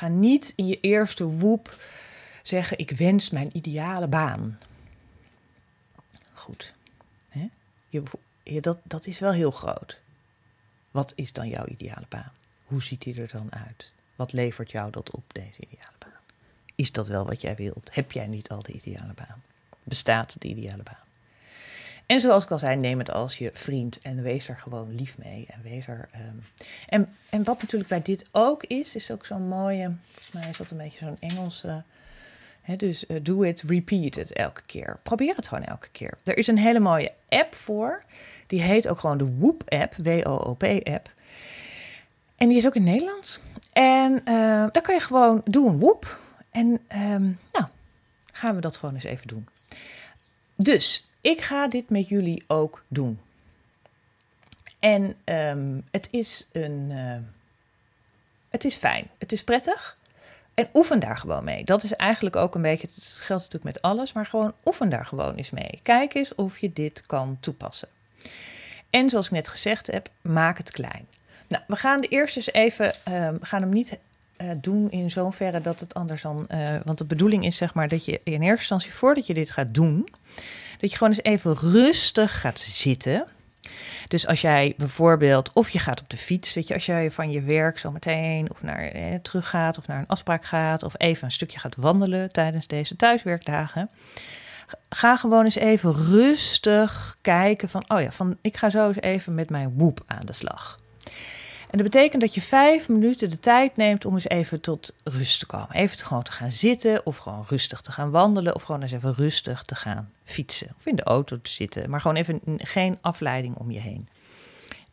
Ga 0.00 0.08
niet 0.08 0.52
in 0.56 0.66
je 0.66 0.80
eerste 0.80 1.24
woep 1.24 1.76
zeggen: 2.42 2.78
Ik 2.78 2.90
wens 2.90 3.30
mijn 3.30 3.50
ideale 3.52 4.08
baan. 4.08 4.58
Goed. 6.32 6.74
Hè? 7.28 7.48
Je, 7.88 8.02
dat, 8.60 8.78
dat 8.82 9.06
is 9.06 9.18
wel 9.18 9.32
heel 9.32 9.50
groot. 9.50 10.00
Wat 10.90 11.12
is 11.16 11.32
dan 11.32 11.48
jouw 11.48 11.66
ideale 11.66 12.06
baan? 12.08 12.32
Hoe 12.64 12.82
ziet 12.82 13.02
die 13.02 13.20
er 13.20 13.28
dan 13.28 13.52
uit? 13.52 13.92
Wat 14.16 14.32
levert 14.32 14.70
jou 14.70 14.90
dat 14.90 15.10
op, 15.10 15.24
deze 15.32 15.60
ideale 15.60 15.98
baan? 15.98 16.20
Is 16.74 16.92
dat 16.92 17.06
wel 17.06 17.26
wat 17.26 17.40
jij 17.40 17.56
wilt? 17.56 17.94
Heb 17.94 18.12
jij 18.12 18.26
niet 18.26 18.48
al 18.48 18.62
de 18.62 18.72
ideale 18.72 19.14
baan? 19.14 19.42
Bestaat 19.82 20.40
de 20.40 20.48
ideale 20.48 20.82
baan? 20.82 21.09
En 22.10 22.20
zoals 22.20 22.44
ik 22.44 22.50
al 22.50 22.58
zei, 22.58 22.76
neem 22.76 22.98
het 22.98 23.10
als 23.10 23.38
je 23.38 23.50
vriend 23.52 23.98
en 23.98 24.22
wees 24.22 24.48
er 24.48 24.56
gewoon 24.56 24.94
lief 24.94 25.18
mee. 25.18 25.46
En, 25.48 25.62
wees 25.62 25.86
um... 25.86 26.42
en, 26.88 27.14
en 27.28 27.44
wat 27.44 27.60
natuurlijk 27.60 27.90
bij 27.90 28.02
dit 28.02 28.24
ook 28.30 28.64
is, 28.64 28.94
is 28.94 29.10
ook 29.10 29.26
zo'n 29.26 29.48
mooie, 29.48 29.94
volgens 30.04 30.32
mij 30.32 30.48
is 30.48 30.56
dat 30.56 30.70
een 30.70 30.76
beetje 30.76 30.98
zo'n 30.98 31.16
Engelse. 31.20 31.82
Dus 32.76 33.04
uh, 33.08 33.18
do 33.22 33.42
it, 33.42 33.62
repeat 33.66 34.16
it 34.16 34.32
elke 34.32 34.62
keer. 34.66 34.98
Probeer 35.02 35.36
het 35.36 35.48
gewoon 35.48 35.64
elke 35.64 35.88
keer. 35.92 36.18
Er 36.24 36.36
is 36.36 36.46
een 36.46 36.58
hele 36.58 36.80
mooie 36.80 37.12
app 37.28 37.54
voor. 37.54 38.02
Die 38.46 38.62
heet 38.62 38.88
ook 38.88 38.98
gewoon 38.98 39.18
de 39.18 39.36
Whoop 39.38 39.62
app, 39.68 39.94
W-O-O-P 39.94 40.62
app. 40.82 41.12
En 42.36 42.48
die 42.48 42.56
is 42.56 42.66
ook 42.66 42.74
in 42.74 42.84
Nederlands. 42.84 43.40
En 43.72 44.12
uh, 44.12 44.24
daar 44.72 44.82
kan 44.82 44.94
je 44.94 45.00
gewoon, 45.00 45.40
doe 45.44 45.68
een 45.68 45.78
Whoop. 45.78 46.18
En 46.50 46.66
um, 46.66 47.38
nou, 47.52 47.64
gaan 48.32 48.54
we 48.54 48.60
dat 48.60 48.76
gewoon 48.76 48.94
eens 48.94 49.04
even 49.04 49.28
doen. 49.28 49.48
Dus 50.56 51.09
ik 51.20 51.40
ga 51.40 51.68
dit 51.68 51.90
met 51.90 52.08
jullie 52.08 52.44
ook 52.46 52.84
doen. 52.88 53.20
En 54.78 55.16
um, 55.24 55.84
het 55.90 56.08
is 56.10 56.46
een. 56.52 56.90
Uh, 56.90 57.16
het 58.50 58.64
is 58.64 58.76
fijn. 58.76 59.10
Het 59.18 59.32
is 59.32 59.44
prettig. 59.44 59.98
En 60.54 60.68
oefen 60.74 61.00
daar 61.00 61.16
gewoon 61.16 61.44
mee. 61.44 61.64
Dat 61.64 61.82
is 61.82 61.92
eigenlijk 61.92 62.36
ook 62.36 62.54
een 62.54 62.62
beetje, 62.62 62.86
het 62.86 63.04
geldt 63.04 63.42
natuurlijk 63.42 63.74
met 63.74 63.82
alles, 63.82 64.12
maar 64.12 64.26
gewoon 64.26 64.54
oefen 64.64 64.90
daar 64.90 65.06
gewoon 65.06 65.34
eens 65.34 65.50
mee. 65.50 65.80
Kijk 65.82 66.14
eens 66.14 66.34
of 66.34 66.58
je 66.58 66.72
dit 66.72 67.06
kan 67.06 67.36
toepassen. 67.40 67.88
En 68.90 69.10
zoals 69.10 69.26
ik 69.26 69.32
net 69.32 69.48
gezegd 69.48 69.86
heb, 69.86 70.08
maak 70.20 70.58
het 70.58 70.70
klein. 70.70 71.08
Nou, 71.48 71.62
we 71.66 71.76
gaan 71.76 72.00
de 72.00 72.08
eerste 72.08 72.38
eens 72.38 72.52
even, 72.52 72.86
uh, 72.86 73.28
we 73.28 73.46
gaan 73.46 73.60
hem 73.60 73.72
niet 73.72 73.98
uh, 74.42 74.50
doen 74.56 74.90
in 74.90 75.10
zoverre 75.10 75.60
dat 75.60 75.80
het 75.80 75.94
anders 75.94 76.22
dan, 76.22 76.46
uh, 76.50 76.76
want 76.84 76.98
de 76.98 77.04
bedoeling 77.04 77.44
is 77.44 77.56
zeg 77.56 77.74
maar 77.74 77.88
dat 77.88 78.04
je 78.04 78.20
in 78.24 78.32
eerste 78.32 78.50
instantie 78.50 78.92
voordat 78.92 79.26
je 79.26 79.34
dit 79.34 79.50
gaat 79.50 79.74
doen, 79.74 80.08
dat 80.78 80.90
je 80.90 80.96
gewoon 80.96 81.12
eens 81.12 81.22
even 81.22 81.56
rustig 81.56 82.40
gaat 82.40 82.58
zitten. 82.58 83.26
Dus 84.06 84.26
als 84.26 84.40
jij 84.40 84.74
bijvoorbeeld, 84.76 85.54
of 85.54 85.70
je 85.70 85.78
gaat 85.78 86.00
op 86.00 86.10
de 86.10 86.16
fiets, 86.16 86.54
weet 86.54 86.68
je, 86.68 86.74
als 86.74 86.86
jij 86.86 87.10
van 87.10 87.30
je 87.30 87.42
werk 87.42 87.78
zo 87.78 87.90
meteen 87.90 88.50
of 88.50 88.62
naar 88.62 88.82
eh, 88.82 89.14
terug 89.22 89.48
gaat 89.48 89.78
of 89.78 89.86
naar 89.86 89.98
een 89.98 90.06
afspraak 90.06 90.44
gaat, 90.44 90.82
of 90.82 90.94
even 90.96 91.24
een 91.24 91.30
stukje 91.30 91.58
gaat 91.58 91.76
wandelen 91.76 92.32
tijdens 92.32 92.66
deze 92.66 92.96
thuiswerkdagen. 92.96 93.90
Ga 94.88 95.16
gewoon 95.16 95.44
eens 95.44 95.54
even 95.54 95.94
rustig 95.94 97.16
kijken 97.20 97.68
van, 97.68 97.84
oh 97.88 98.00
ja, 98.00 98.10
van 98.10 98.36
ik 98.40 98.56
ga 98.56 98.70
zo 98.70 98.86
eens 98.86 99.00
even 99.00 99.34
met 99.34 99.50
mijn 99.50 99.72
woep 99.76 100.02
aan 100.06 100.26
de 100.26 100.32
slag. 100.32 100.80
En 101.70 101.78
dat 101.78 101.90
betekent 101.90 102.20
dat 102.20 102.34
je 102.34 102.42
vijf 102.42 102.88
minuten 102.88 103.30
de 103.30 103.38
tijd 103.38 103.76
neemt 103.76 104.04
om 104.04 104.14
eens 104.14 104.28
even 104.28 104.60
tot 104.60 104.94
rust 105.04 105.38
te 105.38 105.46
komen. 105.46 105.72
Even 105.72 105.98
gewoon 105.98 106.22
te 106.22 106.32
gaan 106.32 106.50
zitten 106.50 107.06
of 107.06 107.16
gewoon 107.16 107.44
rustig 107.48 107.80
te 107.80 107.92
gaan 107.92 108.10
wandelen 108.10 108.54
of 108.54 108.62
gewoon 108.62 108.82
eens 108.82 108.92
even 108.92 109.14
rustig 109.14 109.62
te 109.62 109.74
gaan 109.74 110.12
fietsen. 110.24 110.74
Of 110.78 110.86
in 110.86 110.96
de 110.96 111.02
auto 111.02 111.40
te 111.40 111.50
zitten, 111.50 111.90
maar 111.90 112.00
gewoon 112.00 112.16
even 112.16 112.40
geen 112.56 112.98
afleiding 113.00 113.56
om 113.56 113.70
je 113.70 113.80
heen. 113.80 114.08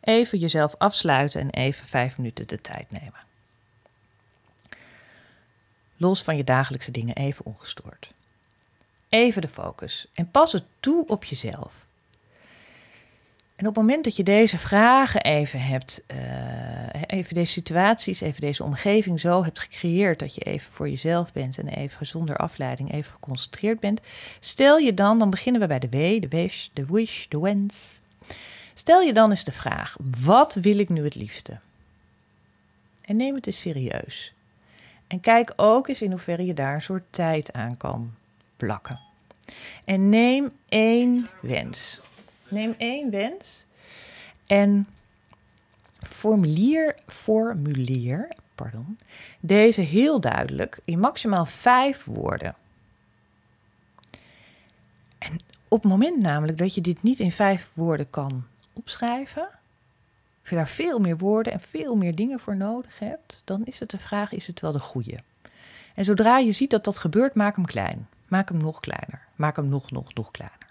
Even 0.00 0.38
jezelf 0.38 0.74
afsluiten 0.76 1.40
en 1.40 1.50
even 1.50 1.86
vijf 1.86 2.16
minuten 2.18 2.46
de 2.46 2.60
tijd 2.60 2.90
nemen. 2.90 3.26
Los 5.96 6.22
van 6.22 6.36
je 6.36 6.44
dagelijkse 6.44 6.90
dingen 6.90 7.16
even 7.16 7.44
ongestoord. 7.44 8.12
Even 9.08 9.42
de 9.42 9.48
focus 9.48 10.06
en 10.14 10.30
pas 10.30 10.52
het 10.52 10.64
toe 10.80 11.06
op 11.06 11.24
jezelf. 11.24 11.86
En 13.58 13.66
op 13.66 13.74
het 13.74 13.84
moment 13.84 14.04
dat 14.04 14.16
je 14.16 14.22
deze 14.22 14.58
vragen 14.58 15.22
even 15.22 15.60
hebt, 15.60 16.04
uh, 16.14 16.18
even 17.06 17.34
deze 17.34 17.52
situaties, 17.52 18.20
even 18.20 18.40
deze 18.40 18.64
omgeving 18.64 19.20
zo 19.20 19.44
hebt 19.44 19.58
gecreëerd 19.58 20.18
dat 20.18 20.34
je 20.34 20.40
even 20.40 20.72
voor 20.72 20.88
jezelf 20.88 21.32
bent 21.32 21.58
en 21.58 21.68
even 21.68 22.06
zonder 22.06 22.36
afleiding 22.36 22.92
even 22.92 23.12
geconcentreerd 23.12 23.80
bent, 23.80 24.00
stel 24.40 24.78
je 24.78 24.94
dan, 24.94 25.18
dan 25.18 25.30
beginnen 25.30 25.60
we 25.60 25.66
bij 25.66 25.78
de 25.78 25.88
W, 25.88 26.20
de 26.20 26.28
wish, 26.28 26.68
de 26.72 26.84
wish, 26.88 27.26
de 27.26 27.40
wens. 27.40 28.00
Stel 28.74 29.00
je 29.00 29.12
dan 29.12 29.30
eens 29.30 29.44
de 29.44 29.52
vraag: 29.52 29.96
wat 30.20 30.54
wil 30.54 30.78
ik 30.78 30.88
nu 30.88 31.04
het 31.04 31.14
liefste? 31.14 31.58
En 33.04 33.16
neem 33.16 33.34
het 33.34 33.46
eens 33.46 33.60
serieus. 33.60 34.32
En 35.06 35.20
kijk 35.20 35.52
ook 35.56 35.88
eens 35.88 36.02
in 36.02 36.10
hoeverre 36.10 36.44
je 36.44 36.54
daar 36.54 36.74
een 36.74 36.82
soort 36.82 37.04
tijd 37.10 37.52
aan 37.52 37.76
kan 37.76 38.14
plakken. 38.56 39.00
En 39.84 40.08
neem 40.08 40.52
één 40.68 41.28
wens. 41.42 42.00
Neem 42.48 42.74
één 42.78 43.10
wens 43.10 43.64
en 44.46 44.86
formulier, 46.00 46.96
formulier 47.06 48.28
pardon, 48.54 48.98
deze 49.40 49.80
heel 49.80 50.20
duidelijk 50.20 50.80
in 50.84 50.98
maximaal 50.98 51.46
vijf 51.46 52.04
woorden. 52.04 52.54
En 55.18 55.38
op 55.68 55.82
het 55.82 55.90
moment 55.90 56.22
namelijk 56.22 56.58
dat 56.58 56.74
je 56.74 56.80
dit 56.80 57.02
niet 57.02 57.20
in 57.20 57.32
vijf 57.32 57.70
woorden 57.74 58.10
kan 58.10 58.44
opschrijven, 58.72 59.48
of 60.42 60.50
je 60.50 60.56
daar 60.56 60.68
veel 60.68 60.98
meer 60.98 61.18
woorden 61.18 61.52
en 61.52 61.60
veel 61.60 61.96
meer 61.96 62.14
dingen 62.14 62.38
voor 62.38 62.56
nodig 62.56 62.98
hebt, 62.98 63.42
dan 63.44 63.64
is 63.64 63.80
het 63.80 63.90
de 63.90 63.98
vraag: 63.98 64.32
is 64.32 64.46
het 64.46 64.60
wel 64.60 64.72
de 64.72 64.78
goede? 64.78 65.18
En 65.94 66.04
zodra 66.04 66.38
je 66.38 66.52
ziet 66.52 66.70
dat 66.70 66.84
dat 66.84 66.98
gebeurt, 66.98 67.34
maak 67.34 67.56
hem 67.56 67.64
klein. 67.64 68.08
Maak 68.28 68.48
hem 68.48 68.58
nog 68.58 68.80
kleiner. 68.80 69.26
Maak 69.36 69.56
hem 69.56 69.68
nog, 69.68 69.90
nog, 69.90 70.14
nog 70.14 70.30
kleiner. 70.30 70.67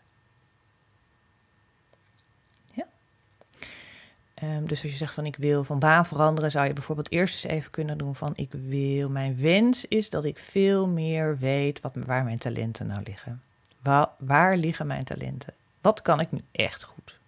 Um, 4.44 4.68
dus 4.68 4.84
als 4.84 4.92
je 4.92 4.98
zegt 4.98 5.14
van 5.14 5.26
ik 5.26 5.36
wil 5.36 5.64
van 5.64 5.80
baan 5.80 6.06
veranderen, 6.06 6.52
zou 6.52 6.68
je 6.68 6.74
bijvoorbeeld 6.74 7.12
eerst 7.12 7.44
eens 7.44 7.54
even 7.54 7.72
kunnen 7.72 7.98
doen 7.98 8.16
van 8.16 8.34
ik 8.36 8.52
wil, 8.52 9.10
mijn 9.10 9.38
wens 9.42 9.86
is 9.86 10.10
dat 10.10 10.26
ik 10.26 10.40
veel 10.40 10.88
meer 10.88 11.38
weet 11.38 11.82
wat, 11.82 11.96
waar 12.06 12.24
mijn 12.24 12.38
talenten 12.38 12.88
nou 12.88 13.02
liggen. 13.04 13.42
Waar, 13.82 14.10
waar 14.18 14.58
liggen 14.58 14.88
mijn 14.88 15.04
talenten? 15.04 15.54
Wat 15.82 16.02
kan 16.02 16.20
ik 16.20 16.32
nu 16.32 16.42
echt 16.52 16.84
goed? 16.84 17.20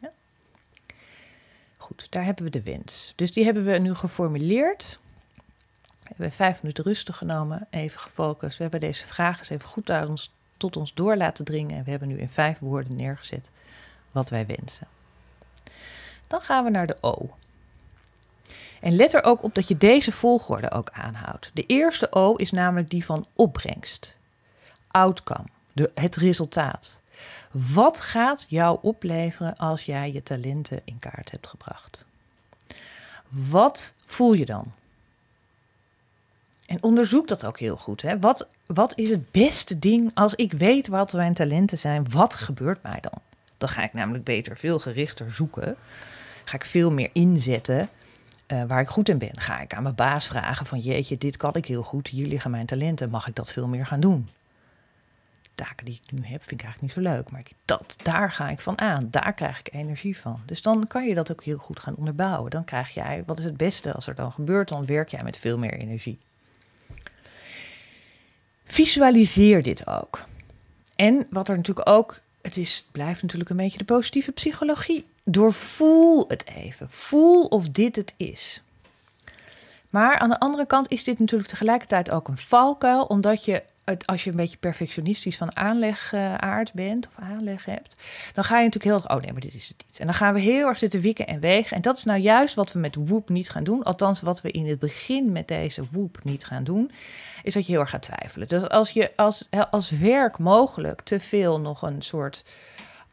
Ja? 0.00 0.10
Goed, 1.76 2.06
daar 2.10 2.24
hebben 2.24 2.44
we 2.44 2.50
de 2.50 2.62
wens. 2.62 3.12
Dus 3.16 3.32
die 3.32 3.44
hebben 3.44 3.64
we 3.64 3.78
nu 3.78 3.94
geformuleerd. 3.94 4.98
We 6.02 6.08
hebben 6.08 6.32
vijf 6.32 6.62
minuten 6.62 6.84
rustig 6.84 7.16
genomen, 7.16 7.66
even 7.70 8.00
gefocust. 8.00 8.56
We 8.56 8.62
hebben 8.62 8.80
deze 8.80 9.06
vragen 9.06 9.38
eens 9.38 9.50
even 9.50 9.68
goed 9.68 10.30
tot 10.56 10.76
ons 10.76 10.94
door 10.94 11.16
laten 11.16 11.44
dringen. 11.44 11.76
En 11.76 11.84
we 11.84 11.90
hebben 11.90 12.08
nu 12.08 12.18
in 12.18 12.30
vijf 12.30 12.58
woorden 12.58 12.96
neergezet 12.96 13.50
wat 14.12 14.28
wij 14.28 14.46
wensen. 14.46 14.86
Dan 16.26 16.40
gaan 16.40 16.64
we 16.64 16.70
naar 16.70 16.86
de 16.86 16.96
O. 17.00 17.30
En 18.80 18.96
let 18.96 19.12
er 19.12 19.24
ook 19.24 19.42
op 19.42 19.54
dat 19.54 19.68
je 19.68 19.76
deze 19.76 20.12
volgorde 20.12 20.70
ook 20.70 20.90
aanhoudt. 20.90 21.50
De 21.54 21.66
eerste 21.66 22.12
O 22.12 22.34
is 22.34 22.50
namelijk 22.50 22.90
die 22.90 23.04
van 23.04 23.26
opbrengst. 23.34 24.18
Outcome, 24.90 25.48
het 25.94 26.16
resultaat. 26.16 27.02
Wat 27.50 28.00
gaat 28.00 28.46
jou 28.48 28.78
opleveren 28.82 29.56
als 29.56 29.82
jij 29.82 30.12
je 30.12 30.22
talenten 30.22 30.80
in 30.84 30.98
kaart 30.98 31.30
hebt 31.30 31.46
gebracht? 31.46 32.06
Wat 33.28 33.94
voel 34.04 34.32
je 34.32 34.44
dan? 34.44 34.72
En 36.66 36.82
onderzoek 36.82 37.28
dat 37.28 37.44
ook 37.46 37.58
heel 37.58 37.76
goed. 37.76 38.02
Hè? 38.02 38.18
Wat, 38.18 38.48
wat 38.66 38.98
is 38.98 39.10
het 39.10 39.30
beste 39.30 39.78
ding 39.78 40.10
als 40.14 40.34
ik 40.34 40.52
weet 40.52 40.88
wat 40.88 41.12
mijn 41.12 41.34
talenten 41.34 41.78
zijn? 41.78 42.10
Wat 42.10 42.34
gebeurt 42.34 42.82
mij 42.82 42.98
dan? 43.00 43.20
Dan 43.58 43.68
ga 43.68 43.82
ik 43.82 43.92
namelijk 43.92 44.24
beter, 44.24 44.56
veel 44.56 44.78
gerichter 44.78 45.32
zoeken 45.32 45.76
ga 46.48 46.56
ik 46.56 46.64
veel 46.64 46.90
meer 46.90 47.10
inzetten 47.12 47.88
uh, 48.48 48.64
waar 48.64 48.80
ik 48.80 48.88
goed 48.88 49.08
in 49.08 49.18
ben. 49.18 49.40
Ga 49.40 49.60
ik 49.60 49.74
aan 49.74 49.82
mijn 49.82 49.94
baas 49.94 50.26
vragen 50.26 50.66
van 50.66 50.78
jeetje, 50.78 51.18
dit 51.18 51.36
kan 51.36 51.54
ik 51.54 51.66
heel 51.66 51.82
goed, 51.82 52.08
hier 52.08 52.26
liggen 52.26 52.50
mijn 52.50 52.66
talenten, 52.66 53.10
mag 53.10 53.28
ik 53.28 53.34
dat 53.34 53.52
veel 53.52 53.66
meer 53.66 53.86
gaan 53.86 54.00
doen? 54.00 54.28
taken 55.56 55.84
die 55.84 56.00
ik 56.04 56.12
nu 56.12 56.26
heb, 56.26 56.42
vind 56.42 56.60
ik 56.60 56.66
eigenlijk 56.66 56.80
niet 56.80 57.04
zo 57.04 57.12
leuk. 57.12 57.30
Maar 57.30 57.42
dat, 57.64 57.96
daar 58.02 58.32
ga 58.32 58.48
ik 58.48 58.60
van 58.60 58.80
aan. 58.80 59.08
Daar 59.10 59.32
krijg 59.34 59.58
ik 59.58 59.72
energie 59.72 60.18
van. 60.18 60.40
Dus 60.46 60.62
dan 60.62 60.86
kan 60.86 61.06
je 61.06 61.14
dat 61.14 61.32
ook 61.32 61.44
heel 61.44 61.58
goed 61.58 61.80
gaan 61.80 61.96
onderbouwen. 61.96 62.50
Dan 62.50 62.64
krijg 62.64 62.94
jij, 62.94 63.22
wat 63.26 63.38
is 63.38 63.44
het 63.44 63.56
beste 63.56 63.92
als 63.92 64.06
er 64.06 64.14
dan 64.14 64.32
gebeurt? 64.32 64.68
Dan 64.68 64.86
werk 64.86 65.08
jij 65.08 65.22
met 65.22 65.36
veel 65.36 65.58
meer 65.58 65.72
energie. 65.72 66.18
Visualiseer 68.64 69.62
dit 69.62 69.86
ook. 69.86 70.24
En 70.96 71.26
wat 71.30 71.48
er 71.48 71.56
natuurlijk 71.56 71.88
ook, 71.88 72.20
het 72.40 72.56
is, 72.56 72.88
blijft 72.92 73.22
natuurlijk 73.22 73.50
een 73.50 73.56
beetje 73.56 73.78
de 73.78 73.84
positieve 73.84 74.32
psychologie 74.32 75.06
doorvoel 75.28 76.24
het 76.28 76.46
even. 76.46 76.90
Voel 76.90 77.44
of 77.44 77.68
dit 77.68 77.96
het 77.96 78.14
is. 78.16 78.62
Maar 79.90 80.18
aan 80.18 80.28
de 80.28 80.40
andere 80.40 80.66
kant 80.66 80.90
is 80.90 81.04
dit 81.04 81.18
natuurlijk 81.18 81.48
tegelijkertijd 81.48 82.10
ook 82.10 82.28
een 82.28 82.38
valkuil, 82.38 83.04
omdat 83.04 83.44
je 83.44 83.62
het, 83.84 84.06
als 84.06 84.24
je 84.24 84.30
een 84.30 84.36
beetje 84.36 84.56
perfectionistisch 84.56 85.36
van 85.36 85.56
aanlegaard 85.56 86.72
bent 86.72 87.06
of 87.06 87.24
aanleg 87.24 87.64
hebt, 87.64 87.96
dan 88.34 88.44
ga 88.44 88.58
je 88.58 88.64
natuurlijk 88.64 88.84
heel 88.84 88.94
erg, 88.94 89.10
oh 89.10 89.22
nee, 89.22 89.32
maar 89.32 89.40
dit 89.40 89.54
is 89.54 89.68
het 89.68 89.84
niet. 89.86 89.98
En 89.98 90.06
dan 90.06 90.14
gaan 90.14 90.34
we 90.34 90.40
heel 90.40 90.68
erg 90.68 90.78
zitten 90.78 91.00
wikken 91.00 91.26
en 91.26 91.40
wegen. 91.40 91.76
En 91.76 91.82
dat 91.82 91.96
is 91.96 92.04
nou 92.04 92.20
juist 92.20 92.54
wat 92.54 92.72
we 92.72 92.78
met 92.78 92.94
Woep 92.94 93.28
niet 93.28 93.50
gaan 93.50 93.64
doen. 93.64 93.82
Althans, 93.82 94.20
wat 94.20 94.40
we 94.40 94.50
in 94.50 94.66
het 94.66 94.78
begin 94.78 95.32
met 95.32 95.48
deze 95.48 95.82
Woep 95.90 96.18
niet 96.24 96.44
gaan 96.44 96.64
doen, 96.64 96.90
is 97.42 97.54
dat 97.54 97.66
je 97.66 97.72
heel 97.72 97.80
erg 97.80 97.90
gaat 97.90 98.02
twijfelen. 98.02 98.48
Dus 98.48 98.68
als 98.68 98.90
je 98.90 99.12
als, 99.16 99.48
als 99.70 99.90
werk 99.90 100.38
mogelijk 100.38 101.00
te 101.00 101.20
veel 101.20 101.60
nog 101.60 101.82
een 101.82 102.02
soort 102.02 102.44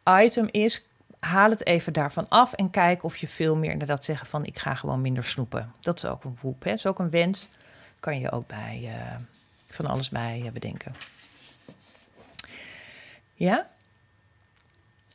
item 0.04 0.48
is, 0.52 0.86
haal 1.24 1.50
het 1.50 1.66
even 1.66 1.94
daarvan 1.94 2.26
af 2.30 2.54
en 2.54 2.70
kijk 2.70 3.04
of 3.04 3.18
je 3.18 3.28
veel 3.28 3.56
meer 3.56 3.72
inderdaad 3.72 4.04
zeggen 4.04 4.28
van 4.28 4.46
ik 4.46 4.60
ga 4.60 4.76
gewoon 4.76 5.02
minder 5.02 5.24
snoepen. 5.24 5.74
Dat 5.80 5.98
is 5.98 6.06
ook 6.06 6.24
een 6.24 6.38
woep, 6.42 6.64
hè? 6.64 6.72
Is 6.72 6.86
ook 6.86 7.00
een 7.00 7.10
wens. 7.10 7.50
Kan 8.00 8.20
je 8.20 8.32
ook 8.32 8.48
bij 8.48 8.80
uh, 8.84 9.16
van 9.68 9.86
alles 9.86 10.10
bij 10.10 10.42
uh, 10.46 10.52
bedenken. 10.52 10.96
Ja? 13.34 13.70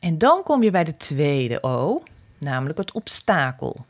En 0.01 0.19
dan 0.19 0.43
kom 0.43 0.63
je 0.63 0.71
bij 0.71 0.85
de 0.85 0.97
tweede 0.97 1.63
O, 1.63 2.03
namelijk 2.39 2.79
het 2.79 2.93
obstakel. 2.93 3.87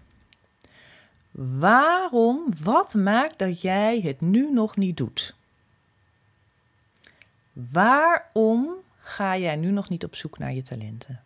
Waarom, 1.30 2.44
wat 2.62 2.94
maakt 2.94 3.38
dat 3.38 3.60
jij 3.60 4.00
het 4.00 4.20
nu 4.20 4.52
nog 4.52 4.76
niet 4.76 4.96
doet? 4.96 5.34
Waarom 7.52 8.70
ga 9.00 9.36
jij 9.36 9.56
nu 9.56 9.70
nog 9.70 9.88
niet 9.88 10.04
op 10.04 10.14
zoek 10.14 10.38
naar 10.38 10.54
je 10.54 10.62
talenten? 10.62 11.22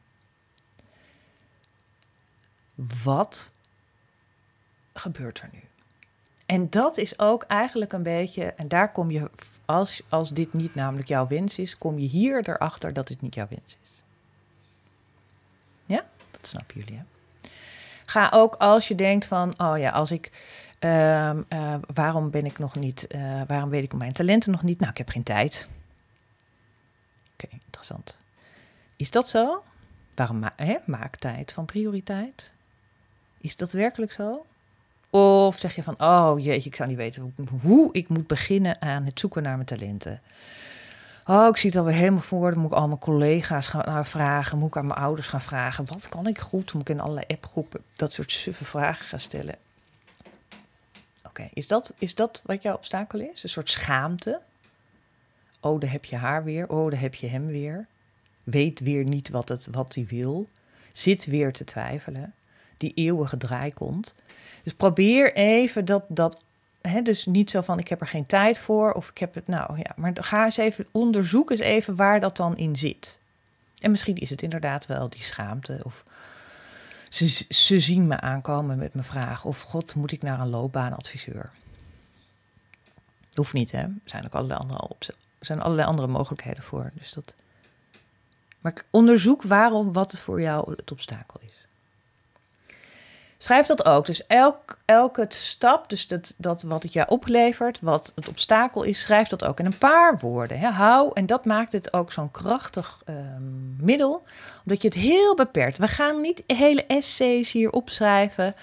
Wat 3.05 3.53
gebeurt 4.93 5.41
er 5.41 5.49
nu? 5.53 5.61
En 6.47 6.71
dat 6.71 6.97
is 6.97 7.19
ook 7.19 7.43
eigenlijk 7.43 7.93
een 7.93 8.03
beetje, 8.03 8.45
en 8.45 8.69
daar 8.69 8.93
kom 8.93 9.11
je, 9.11 9.31
als, 9.65 10.03
als 10.09 10.31
dit 10.31 10.53
niet 10.53 10.75
namelijk 10.75 11.09
jouw 11.09 11.27
wens 11.27 11.59
is, 11.59 11.79
kom 11.79 11.99
je 11.99 12.09
hier 12.09 12.49
erachter 12.49 12.93
dat 12.93 13.09
dit 13.09 13.21
niet 13.21 13.35
jouw 13.35 13.49
wens 13.49 13.79
is. 13.83 14.03
Ja, 15.85 16.05
dat 16.31 16.47
snappen 16.47 16.79
jullie. 16.79 16.97
Hè? 16.97 17.05
Ga 18.07 18.31
ook 18.35 18.55
als 18.55 18.89
je 18.89 18.95
denkt 18.95 19.27
van, 19.27 19.55
oh 19.59 19.79
ja, 19.79 19.91
als 19.91 20.11
ik 20.11 20.31
Ehm, 20.83 21.43
eh, 21.49 21.75
waarom 21.95 22.31
ben 22.31 22.45
ik 22.45 22.59
nog 22.59 22.75
niet, 22.75 23.07
eh, 23.07 23.43
waarom 23.47 23.71
weet 23.71 23.85
ik 23.85 23.95
mijn 23.95 24.13
talenten 24.13 24.51
nog 24.51 24.63
niet? 24.63 24.79
Nou, 24.79 24.91
ik 24.91 24.99
heb 24.99 25.09
geen 25.09 25.23
tijd. 25.23 25.69
Oké, 27.33 27.47
interessant. 27.51 28.19
Is 28.97 29.11
dat 29.11 29.29
zo? 29.29 29.63
Waarom 30.15 30.45
hè? 30.57 30.77
maak 30.87 31.17
tijd 31.17 31.53
van 31.53 31.65
prioriteit? 31.65 32.53
Is 33.43 33.57
dat 33.57 33.73
werkelijk 33.73 34.13
zo? 34.13 34.47
Of 35.11 35.59
zeg 35.59 35.75
je 35.75 35.83
van, 35.83 35.95
oh 36.01 36.39
jeetje, 36.39 36.69
ik 36.69 36.77
zou 36.77 36.89
niet 36.89 36.99
weten 36.99 37.35
hoe 37.61 37.93
ik 37.93 38.09
moet 38.09 38.27
beginnen 38.27 38.81
aan 38.81 39.05
het 39.05 39.21
zoeken 39.21 39.43
naar 39.43 39.55
mijn 39.55 39.67
talenten. 39.67 40.21
Oh, 41.27 41.47
ik 41.49 41.57
zie 41.57 41.71
het 41.71 41.79
alweer 41.79 41.95
helemaal 41.95 42.21
voor. 42.21 42.51
Dan 42.51 42.59
moet 42.59 42.71
ik 42.71 42.77
al 42.77 42.87
mijn 42.87 42.99
collega's 42.99 43.69
gaan 43.69 44.07
vragen. 44.07 44.59
Moet 44.59 44.69
ik 44.69 44.77
aan 44.77 44.87
mijn 44.87 45.01
ouders 45.01 45.29
gaan 45.29 45.41
vragen. 45.41 45.87
Wat 45.87 46.09
kan 46.09 46.27
ik 46.27 46.39
goed? 46.39 46.73
Moet 46.73 46.83
ik 46.83 46.89
in 46.89 47.01
allerlei 47.01 47.27
appgroepen 47.29 47.81
dat 47.97 48.13
soort 48.13 48.31
suffe 48.31 48.65
vragen 48.65 49.07
gaan 49.07 49.19
stellen. 49.19 49.55
Oké, 51.27 51.49
is, 51.53 51.69
dat, 51.69 51.93
is 51.99 52.15
dat 52.15 52.43
wat 52.45 52.63
jouw 52.63 52.75
obstakel 52.75 53.21
is? 53.21 53.43
Een 53.43 53.49
soort 53.49 53.71
schaamte? 53.71 54.41
Oh, 55.61 55.81
daar 55.81 55.91
heb 55.91 56.05
je 56.05 56.17
haar 56.17 56.45
weer. 56.45 56.69
Oh, 56.69 56.91
daar 56.91 57.01
heb 57.01 57.15
je 57.15 57.27
hem 57.27 57.47
weer. 57.47 57.87
Weet 58.43 58.81
weer 58.81 59.05
niet 59.05 59.29
wat, 59.29 59.49
het, 59.49 59.69
wat 59.71 59.95
hij 59.95 60.07
wil. 60.09 60.49
Zit 60.93 61.25
weer 61.25 61.53
te 61.53 61.65
twijfelen. 61.65 62.35
Die 62.83 62.95
eeuwige 62.95 63.37
draai 63.37 63.73
komt. 63.73 64.15
Dus 64.63 64.75
probeer 64.75 65.35
even 65.35 65.85
dat, 65.85 66.05
dat 66.09 66.43
dus 67.03 67.27
niet 67.27 67.51
zo 67.51 67.61
van 67.61 67.79
ik 67.79 67.89
heb 67.89 68.01
er 68.01 68.07
geen 68.07 68.27
tijd 68.27 68.59
voor 68.59 68.93
of 68.93 69.09
ik 69.09 69.19
heb 69.19 69.35
het 69.35 69.47
nou 69.47 69.79
ja, 69.79 69.93
maar 69.97 70.13
ga 70.21 70.45
eens 70.45 70.57
even 70.57 70.87
onderzoek 70.91 71.51
eens 71.51 71.61
even 71.61 71.97
waar 71.97 72.21
dat 72.21 72.37
dan 72.37 72.57
in 72.57 72.77
zit. 72.77 73.19
En 73.79 73.91
misschien 73.91 74.17
is 74.17 74.31
het 74.31 74.43
inderdaad 74.43 74.87
wel 74.87 75.09
die 75.09 75.23
schaamte 75.23 75.81
of 75.83 76.05
ze, 77.09 77.45
ze 77.49 77.81
zien 77.81 78.07
me 78.07 78.21
aankomen 78.21 78.79
met 78.79 78.95
mijn 78.95 79.07
vraag 79.07 79.45
of 79.45 79.61
god 79.61 79.95
moet 79.95 80.13
ik 80.13 80.23
naar 80.23 80.41
een 80.41 80.51
loopbaanadviseur. 80.51 81.51
Hoeft 83.35 83.53
niet 83.53 83.73
hè, 83.73 83.79
er 83.79 83.93
zijn 84.05 84.25
ook 84.25 84.35
allerlei 84.35 84.61
andere 84.61 84.79
er 85.39 85.49
zijn 85.49 85.61
allerlei 85.61 85.89
andere 85.89 86.09
mogelijkheden 86.09 86.63
voor. 86.63 86.91
Dus 86.95 87.13
dat. 87.13 87.35
Maar 88.61 88.75
onderzoek 88.91 89.43
waarom 89.43 89.93
wat 89.93 90.11
het 90.11 90.21
voor 90.21 90.41
jou 90.41 90.75
het 90.77 90.93
obstakel 90.93 91.41
is. 91.41 91.62
Schrijf 93.43 93.67
dat 93.67 93.85
ook. 93.85 94.07
Dus 94.07 94.27
elk, 94.27 94.79
elke 94.85 95.27
stap, 95.29 95.89
dus 95.89 96.07
dat, 96.07 96.35
dat 96.39 96.63
wat 96.63 96.83
het 96.83 96.93
jou 96.93 97.09
oplevert, 97.09 97.79
wat 97.81 98.13
het 98.15 98.29
obstakel 98.29 98.83
is, 98.83 99.01
schrijf 99.01 99.29
dat 99.29 99.45
ook 99.45 99.59
in 99.59 99.67
een 99.67 99.79
paar 99.79 100.19
woorden. 100.19 100.59
Hè. 100.59 100.69
Hou, 100.69 101.11
en 101.15 101.27
dat 101.27 101.45
maakt 101.45 101.73
het 101.73 101.93
ook 101.93 102.13
zo'n 102.13 102.31
krachtig 102.31 103.03
ehm, 103.05 103.85
middel, 103.85 104.25
omdat 104.65 104.83
je 104.83 104.89
het 104.89 104.97
heel 104.97 105.35
beperkt. 105.35 105.79
We 105.79 105.89
gaan 105.89 106.21
niet 106.21 106.43
hele 106.47 106.87
essays 106.87 107.53
hier 107.53 107.71
opschrijven. 107.71 108.55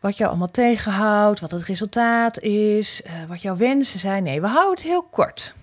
Wat 0.00 0.16
jou 0.16 0.30
allemaal 0.30 0.50
tegenhoudt, 0.50 1.40
wat 1.40 1.50
het 1.50 1.62
resultaat 1.62 2.40
is, 2.40 3.02
uh, 3.06 3.12
wat 3.28 3.42
jouw 3.42 3.56
wensen 3.56 4.00
zijn. 4.00 4.22
Nee, 4.22 4.40
we 4.40 4.46
houden 4.46 4.74
het 4.74 4.82
heel 4.82 5.02
kort. 5.02 5.54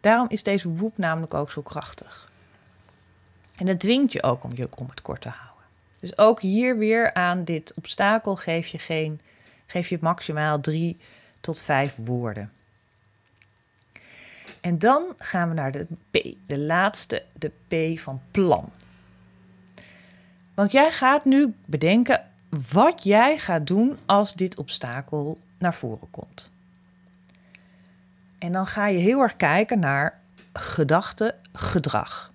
Daarom 0.00 0.26
is 0.28 0.42
deze 0.42 0.68
woep 0.68 0.98
namelijk 0.98 1.34
ook 1.34 1.50
zo 1.50 1.62
krachtig. 1.62 2.30
En 3.56 3.66
dat 3.66 3.80
dwingt 3.80 4.12
je 4.12 4.22
ook 4.22 4.44
om 4.44 4.50
je 4.54 4.68
om 4.76 4.88
het 4.88 5.02
kort 5.02 5.20
te 5.20 5.28
houden. 5.28 5.45
Dus 6.00 6.18
ook 6.18 6.40
hier 6.40 6.78
weer 6.78 7.14
aan 7.14 7.44
dit 7.44 7.72
obstakel 7.76 8.36
geef 8.36 8.66
je, 8.66 8.78
geen, 8.78 9.20
geef 9.66 9.88
je 9.88 9.98
maximaal 10.00 10.60
drie 10.60 10.96
tot 11.40 11.60
vijf 11.60 11.94
woorden. 11.96 12.52
En 14.60 14.78
dan 14.78 15.14
gaan 15.18 15.48
we 15.48 15.54
naar 15.54 15.72
de 15.72 15.86
P, 16.10 16.34
de 16.46 16.58
laatste, 16.58 17.24
de 17.32 17.50
P 17.68 17.98
van 17.98 18.20
plan. 18.30 18.72
Want 20.54 20.72
jij 20.72 20.90
gaat 20.90 21.24
nu 21.24 21.54
bedenken 21.64 22.24
wat 22.72 23.02
jij 23.02 23.38
gaat 23.38 23.66
doen 23.66 23.98
als 24.06 24.34
dit 24.34 24.56
obstakel 24.56 25.38
naar 25.58 25.74
voren 25.74 26.10
komt. 26.10 26.50
En 28.38 28.52
dan 28.52 28.66
ga 28.66 28.86
je 28.86 28.98
heel 28.98 29.20
erg 29.20 29.36
kijken 29.36 29.78
naar 29.78 30.20
gedachte, 30.52 31.34
gedrag. 31.52 32.32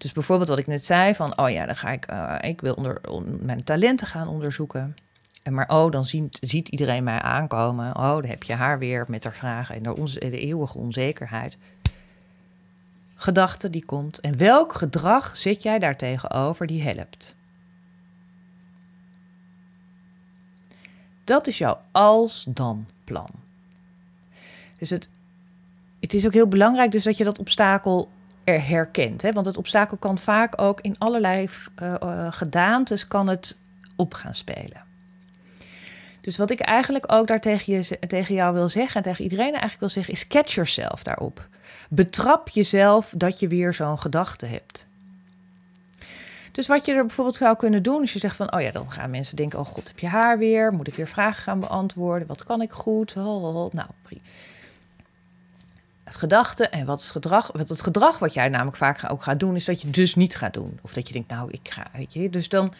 Dus 0.00 0.12
bijvoorbeeld 0.12 0.48
wat 0.48 0.58
ik 0.58 0.66
net 0.66 0.84
zei 0.84 1.14
van, 1.14 1.38
oh 1.38 1.50
ja, 1.50 1.66
dan 1.66 1.76
ga 1.76 1.90
ik, 1.90 2.12
uh, 2.12 2.34
ik 2.40 2.60
wil 2.60 2.74
onder, 2.74 3.00
mijn 3.40 3.64
talenten 3.64 4.06
gaan 4.06 4.28
onderzoeken. 4.28 4.94
En 5.42 5.54
maar 5.54 5.68
oh, 5.68 5.90
dan 5.90 6.04
ziet, 6.04 6.38
ziet 6.40 6.68
iedereen 6.68 7.04
mij 7.04 7.20
aankomen. 7.20 7.96
Oh, 7.96 8.12
dan 8.12 8.24
heb 8.24 8.42
je 8.42 8.54
haar 8.54 8.78
weer 8.78 9.06
met 9.08 9.24
haar 9.24 9.34
vragen 9.34 9.74
en 9.74 9.82
de, 9.82 10.18
de 10.18 10.38
eeuwige 10.38 10.78
onzekerheid. 10.78 11.58
Gedachte 13.14 13.70
die 13.70 13.84
komt. 13.84 14.20
En 14.20 14.38
welk 14.38 14.72
gedrag 14.72 15.36
zet 15.36 15.62
jij 15.62 15.78
daar 15.78 15.96
tegenover 15.96 16.66
die 16.66 16.82
helpt? 16.82 17.34
Dat 21.24 21.46
is 21.46 21.58
jouw 21.58 21.80
als-dan 21.92 22.88
plan. 23.04 23.30
Dus 24.78 24.90
het, 24.90 25.10
het 26.00 26.14
is 26.14 26.26
ook 26.26 26.32
heel 26.32 26.48
belangrijk 26.48 26.90
dus 26.90 27.04
dat 27.04 27.16
je 27.16 27.24
dat 27.24 27.38
obstakel 27.38 28.10
herkent. 28.58 29.22
Hè? 29.22 29.32
Want 29.32 29.46
het 29.46 29.56
obstakel 29.56 29.96
kan 29.96 30.18
vaak 30.18 30.60
ook 30.60 30.80
in 30.80 30.98
allerlei 30.98 31.48
uh, 31.82 32.26
gedaantes 32.30 33.06
kan 33.06 33.28
het 33.28 33.58
op 33.96 34.14
gaan 34.14 34.34
spelen. 34.34 34.82
Dus 36.20 36.36
wat 36.36 36.50
ik 36.50 36.60
eigenlijk 36.60 37.12
ook 37.12 37.26
daar 37.26 37.40
tegen, 37.40 37.72
je, 37.72 37.98
tegen 38.06 38.34
jou 38.34 38.54
wil 38.54 38.68
zeggen 38.68 38.96
en 38.96 39.02
tegen 39.02 39.24
iedereen 39.24 39.50
eigenlijk 39.50 39.80
wil 39.80 39.88
zeggen, 39.88 40.14
is 40.14 40.26
catch 40.26 40.54
yourself 40.54 41.02
daarop. 41.02 41.48
Betrap 41.88 42.48
jezelf 42.48 43.14
dat 43.16 43.38
je 43.38 43.48
weer 43.48 43.74
zo'n 43.74 43.98
gedachte 43.98 44.46
hebt. 44.46 44.86
Dus 46.52 46.66
wat 46.66 46.86
je 46.86 46.92
er 46.92 47.06
bijvoorbeeld 47.06 47.36
zou 47.36 47.56
kunnen 47.56 47.82
doen, 47.82 48.00
als 48.00 48.12
je 48.12 48.18
zegt 48.18 48.36
van, 48.36 48.54
oh 48.54 48.60
ja, 48.60 48.70
dan 48.70 48.90
gaan 48.90 49.10
mensen 49.10 49.36
denken, 49.36 49.58
oh 49.58 49.66
god, 49.66 49.88
heb 49.88 49.98
je 49.98 50.08
haar 50.08 50.38
weer? 50.38 50.72
Moet 50.72 50.88
ik 50.88 50.94
weer 50.94 51.08
vragen 51.08 51.42
gaan 51.42 51.60
beantwoorden? 51.60 52.28
Wat 52.28 52.44
kan 52.44 52.62
ik 52.62 52.70
goed? 52.70 53.14
Nou, 53.14 53.86
prima 54.02 54.22
het 56.10 56.18
gedachte 56.18 56.68
en 56.68 56.86
wat 56.86 57.00
het 57.00 57.10
gedrag. 57.10 57.50
Wat 57.52 57.68
het 57.68 57.82
gedrag 57.82 58.18
wat 58.18 58.34
jij 58.34 58.48
namelijk 58.48 58.76
vaak 58.76 59.10
ook 59.10 59.22
gaat 59.22 59.40
doen, 59.40 59.56
is 59.56 59.64
dat 59.64 59.80
je 59.80 59.90
dus 59.90 60.14
niet 60.14 60.36
gaat 60.36 60.54
doen. 60.54 60.78
Of 60.82 60.92
dat 60.92 61.06
je 61.06 61.12
denkt, 61.12 61.30
nou, 61.30 61.50
ik 61.50 61.70
ga, 61.70 61.86
weet 61.92 62.12
je. 62.12 62.30
Dus 62.30 62.48
dan, 62.48 62.72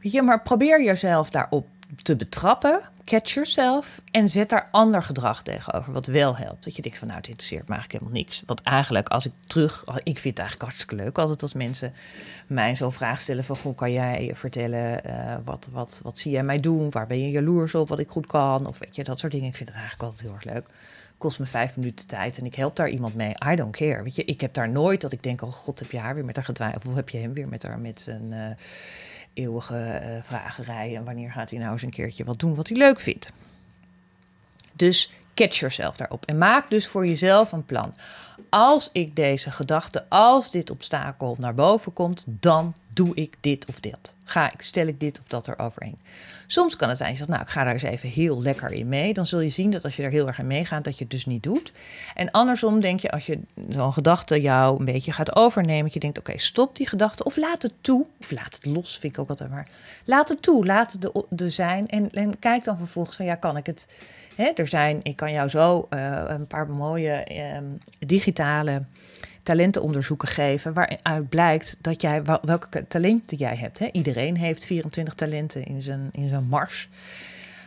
weet 0.00 0.12
je, 0.12 0.22
maar 0.22 0.42
probeer 0.42 0.84
jezelf 0.84 1.30
daarop 1.30 1.66
te 2.02 2.16
betrappen. 2.16 2.80
Catch 3.04 3.34
yourself. 3.34 4.02
En 4.10 4.28
zet 4.28 4.48
daar 4.48 4.68
ander 4.70 5.02
gedrag 5.02 5.42
tegenover, 5.42 5.92
wat 5.92 6.06
wel 6.06 6.36
helpt. 6.36 6.64
Dat 6.64 6.76
je 6.76 6.82
denkt 6.82 6.98
van, 6.98 7.06
nou, 7.06 7.18
het 7.18 7.28
interesseert 7.28 7.68
me 7.68 7.74
eigenlijk 7.74 8.02
helemaal 8.02 8.22
niks. 8.22 8.42
Want 8.46 8.62
eigenlijk, 8.62 9.08
als 9.08 9.26
ik 9.26 9.32
terug, 9.46 9.84
ik 10.02 10.18
vind 10.18 10.24
het 10.24 10.38
eigenlijk 10.38 10.62
hartstikke 10.62 11.04
leuk 11.04 11.18
altijd 11.18 11.42
als 11.42 11.54
mensen 11.54 11.92
mij 12.46 12.76
zo'n 12.76 12.92
vraag 12.92 13.20
stellen 13.20 13.44
van, 13.44 13.56
hoe 13.62 13.74
kan 13.74 13.92
jij 13.92 14.30
vertellen, 14.34 15.00
uh, 15.06 15.36
wat, 15.44 15.68
wat, 15.70 16.00
wat 16.02 16.18
zie 16.18 16.30
jij 16.30 16.42
mij 16.42 16.60
doen? 16.60 16.90
Waar 16.90 17.06
ben 17.06 17.20
je 17.20 17.30
jaloers 17.30 17.74
op, 17.74 17.88
wat 17.88 17.98
ik 17.98 18.08
goed 18.08 18.26
kan? 18.26 18.66
Of 18.66 18.78
weet 18.78 18.96
je, 18.96 19.04
dat 19.04 19.18
soort 19.18 19.32
dingen. 19.32 19.48
Ik 19.48 19.56
vind 19.56 19.68
het 19.68 19.78
eigenlijk 19.78 20.10
altijd 20.10 20.28
heel 20.28 20.34
erg 20.34 20.54
leuk 20.54 20.66
kost 21.20 21.38
me 21.38 21.46
vijf 21.46 21.76
minuten 21.76 22.06
tijd 22.06 22.38
en 22.38 22.44
ik 22.44 22.54
help 22.54 22.76
daar 22.76 22.88
iemand 22.88 23.14
mee. 23.14 23.34
I 23.52 23.54
don't 23.54 23.76
care. 23.76 24.02
Weet 24.02 24.14
je, 24.14 24.24
ik 24.24 24.40
heb 24.40 24.54
daar 24.54 24.68
nooit 24.68 25.00
dat 25.00 25.12
ik 25.12 25.22
denk: 25.22 25.42
oh 25.42 25.52
god, 25.52 25.78
heb 25.78 25.90
je 25.90 25.98
haar 25.98 26.14
weer 26.14 26.24
met 26.24 26.36
haar 26.36 26.44
getwijfeld? 26.44 26.86
Of 26.86 26.94
heb 26.94 27.08
je 27.08 27.18
hem 27.18 27.34
weer 27.34 27.48
met 27.48 27.62
haar 27.62 27.78
met 27.78 28.00
zijn 28.00 28.32
uh, 28.32 28.46
eeuwige 29.34 29.74
uh? 30.68 30.96
En 30.96 31.04
wanneer 31.04 31.32
gaat 31.32 31.50
hij 31.50 31.58
nou 31.58 31.72
eens 31.72 31.82
een 31.82 31.90
keertje 31.90 32.24
wat 32.24 32.38
doen 32.38 32.54
wat 32.54 32.68
hij 32.68 32.76
leuk 32.76 33.00
vindt? 33.00 33.32
Dus 34.72 35.12
catch 35.34 35.58
yourself 35.58 35.96
daarop 35.96 36.26
en 36.26 36.38
maak 36.38 36.70
dus 36.70 36.86
voor 36.86 37.06
jezelf 37.06 37.52
een 37.52 37.64
plan. 37.64 37.94
Als 38.48 38.90
ik 38.92 39.16
deze 39.16 39.50
gedachte, 39.50 40.04
als 40.08 40.50
dit 40.50 40.70
obstakel 40.70 41.36
naar 41.38 41.54
boven 41.54 41.92
komt, 41.92 42.24
dan 42.26 42.74
doe 42.92 43.14
ik 43.14 43.36
dit 43.40 43.66
of 43.66 43.80
dat. 43.80 44.14
Ga 44.30 44.52
ik, 44.52 44.62
stel 44.62 44.86
ik 44.86 45.00
dit 45.00 45.20
of 45.20 45.26
dat 45.26 45.48
eroverheen. 45.48 45.98
Soms 46.46 46.76
kan 46.76 46.88
het 46.88 46.98
zijn, 46.98 47.10
je 47.10 47.16
zegt, 47.16 47.28
nou, 47.28 47.42
ik 47.42 47.48
ga 47.48 47.64
daar 47.64 47.72
eens 47.72 47.82
even 47.82 48.08
heel 48.08 48.42
lekker 48.42 48.72
in 48.72 48.88
mee. 48.88 49.14
Dan 49.14 49.26
zul 49.26 49.40
je 49.40 49.50
zien 49.50 49.70
dat 49.70 49.84
als 49.84 49.96
je 49.96 50.02
er 50.02 50.10
heel 50.10 50.26
erg 50.26 50.38
in 50.38 50.46
meegaat, 50.46 50.84
dat 50.84 50.98
je 50.98 51.02
het 51.02 51.12
dus 51.12 51.26
niet 51.26 51.42
doet. 51.42 51.72
En 52.14 52.30
andersom 52.30 52.80
denk 52.80 53.00
je, 53.00 53.10
als 53.10 53.26
je 53.26 53.38
zo'n 53.68 53.92
gedachte 53.92 54.40
jou 54.40 54.78
een 54.78 54.84
beetje 54.84 55.12
gaat 55.12 55.36
overnemen, 55.36 55.84
dat 55.84 55.92
je 55.92 56.00
denkt, 56.00 56.18
oké, 56.18 56.38
stop 56.38 56.76
die 56.76 56.88
gedachte 56.88 57.24
of 57.24 57.36
laat 57.36 57.62
het 57.62 57.72
toe. 57.80 58.06
Of 58.20 58.30
laat 58.30 58.54
het 58.54 58.64
los, 58.64 58.98
vind 58.98 59.12
ik 59.12 59.18
ook 59.18 59.28
altijd 59.28 59.50
maar. 59.50 59.68
Laat 60.04 60.28
het 60.28 60.42
toe, 60.42 60.66
laat 60.66 60.92
het 60.92 61.40
er 61.40 61.50
zijn. 61.50 61.88
En, 61.88 62.38
kijk 62.38 62.64
dan 62.64 62.76
vervolgens 62.78 63.16
van, 63.16 63.26
ja, 63.26 63.34
kan 63.34 63.56
ik 63.56 63.66
het... 63.66 63.88
Hè, 64.34 64.50
er 64.54 64.68
zijn, 64.68 65.00
ik 65.02 65.16
kan 65.16 65.32
jou 65.32 65.48
zo 65.48 65.86
uh, 65.90 66.24
een 66.26 66.46
paar 66.46 66.68
mooie 66.68 67.26
uh, 67.30 67.58
digitale 67.98 68.82
talentenonderzoeken 69.50 70.28
geven 70.28 70.72
waaruit 70.72 71.28
blijkt 71.28 71.76
dat 71.80 72.00
jij 72.00 72.22
welke 72.42 72.86
talenten 72.88 73.36
jij 73.36 73.56
hebt. 73.56 73.78
Hè? 73.78 73.88
Iedereen 73.92 74.36
heeft 74.36 74.64
24 74.64 75.14
talenten 75.14 75.64
in 75.64 75.82
zijn, 75.82 76.08
in 76.12 76.28
zijn 76.28 76.44
mars. 76.44 76.88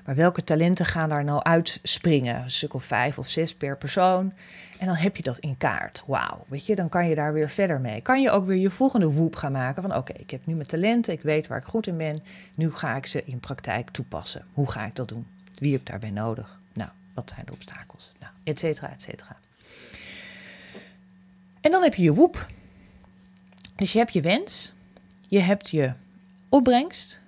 Maar 0.06 0.16
welke 0.16 0.44
talenten 0.44 0.86
gaan 0.86 1.10
daar 1.10 1.24
nou 1.24 1.42
uitspringen? 1.42 2.44
Een 2.44 2.52
stuk 2.52 2.74
of 2.74 2.84
vijf 2.84 3.18
of 3.18 3.30
zes 3.30 3.56
per 3.56 3.78
persoon. 3.78 4.34
En 4.80 4.88
dan 4.88 4.96
heb 4.96 5.16
je 5.16 5.24
dat 5.24 5.38
in 5.38 5.58
kaart. 5.58 6.04
Wauw, 6.08 6.46
weet 6.48 6.66
je, 6.66 6.76
dan 6.76 6.90
kan 6.90 7.08
je 7.08 7.16
daar 7.16 7.34
weer 7.34 7.50
verder 7.50 7.82
mee. 7.82 8.02
Kan 8.02 8.22
je 8.22 8.32
ook 8.32 8.46
weer 8.46 8.58
je 8.58 8.70
volgende 8.70 9.12
woep 9.12 9.36
gaan 9.36 9.52
maken 9.52 9.82
van 9.82 9.96
oké, 9.96 10.14
ik 10.14 10.30
heb 10.30 10.46
nu 10.46 10.54
mijn 10.54 10.68
talenten, 10.68 11.14
ik 11.14 11.22
weet 11.22 11.48
waar 11.48 11.58
ik 11.58 11.64
goed 11.64 11.88
in 11.88 11.98
ben. 11.98 12.20
Nu 12.56 12.72
ga 12.72 12.96
ik 12.96 13.06
ze 13.06 13.24
in 13.26 13.40
praktijk 13.40 13.90
toepassen. 13.90 14.46
Hoe 14.54 14.72
ga 14.72 14.86
ik 14.86 14.96
dat 14.96 15.08
doen? 15.08 15.28
Wie 15.54 15.72
heb 15.72 15.82
ik 15.82 15.88
daarbij 15.88 16.12
nodig? 16.12 16.60
Nou, 16.74 16.90
wat 17.14 17.32
zijn 17.36 17.46
de 17.46 17.52
obstakels? 17.52 18.12
Nou, 18.20 18.32
et 18.44 18.60
cetera, 18.60 18.92
et 18.92 19.02
cetera. 19.02 19.38
En 21.64 21.72
dan 21.72 21.84
heb 21.84 21.94
je 21.96 22.04
je 22.04 22.14
woep. 22.14 22.48
Dus 23.76 23.92
je 23.92 23.98
hebt 23.98 24.14
je 24.14 24.22
wens, 24.22 24.74
je 25.28 25.40
hebt 25.40 25.70
je 25.70 25.94
opbrengst, 26.50 27.22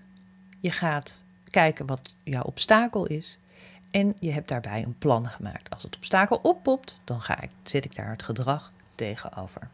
je 0.59 0.71
gaat 0.71 1.23
kijken 1.43 1.85
wat 1.85 2.13
jouw 2.23 2.43
obstakel 2.43 3.05
is. 3.05 3.37
En 3.91 4.13
je 4.19 4.31
hebt 4.31 4.47
daarbij 4.47 4.83
een 4.83 4.97
plan 4.97 5.29
gemaakt. 5.29 5.69
Als 5.69 5.83
het 5.83 5.95
obstakel 5.95 6.39
oppopt, 6.43 7.01
dan 7.03 7.21
ga 7.21 7.41
ik, 7.41 7.49
zet 7.63 7.85
ik 7.85 7.95
daar 7.95 8.09
het 8.09 8.23
gedrag 8.23 8.71
tegenover. 8.95 9.69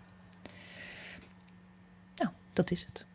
Nou, 2.15 2.31
dat 2.53 2.71
is 2.71 2.85
het. 2.85 3.05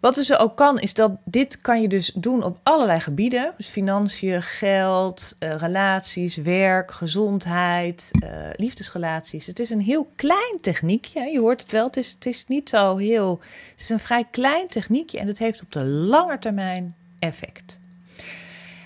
Wat 0.00 0.14
dus 0.14 0.36
ook 0.36 0.56
kan, 0.56 0.78
is 0.78 0.94
dat 0.94 1.12
dit 1.24 1.60
kan 1.60 1.82
je 1.82 1.88
dus 1.88 2.12
doen 2.14 2.42
op 2.42 2.58
allerlei 2.62 3.00
gebieden. 3.00 3.54
Dus 3.56 3.68
financiën, 3.68 4.42
geld, 4.42 5.34
uh, 5.38 5.54
relaties, 5.54 6.36
werk, 6.36 6.90
gezondheid, 6.90 8.10
uh, 8.24 8.30
liefdesrelaties. 8.56 9.46
Het 9.46 9.58
is 9.58 9.70
een 9.70 9.80
heel 9.80 10.08
klein 10.16 10.58
techniekje. 10.60 11.30
Je 11.32 11.40
hoort 11.40 11.62
het 11.62 11.72
wel, 11.72 11.86
het 11.86 11.96
is, 11.96 12.10
het 12.10 12.26
is 12.26 12.46
niet 12.46 12.68
zo 12.68 12.96
heel... 12.96 13.40
Het 13.70 13.80
is 13.80 13.88
een 13.88 14.00
vrij 14.00 14.24
klein 14.30 14.68
techniekje 14.68 15.18
en 15.18 15.26
het 15.26 15.38
heeft 15.38 15.62
op 15.62 15.72
de 15.72 15.84
lange 15.84 16.38
termijn 16.38 16.94
effect. 17.18 17.78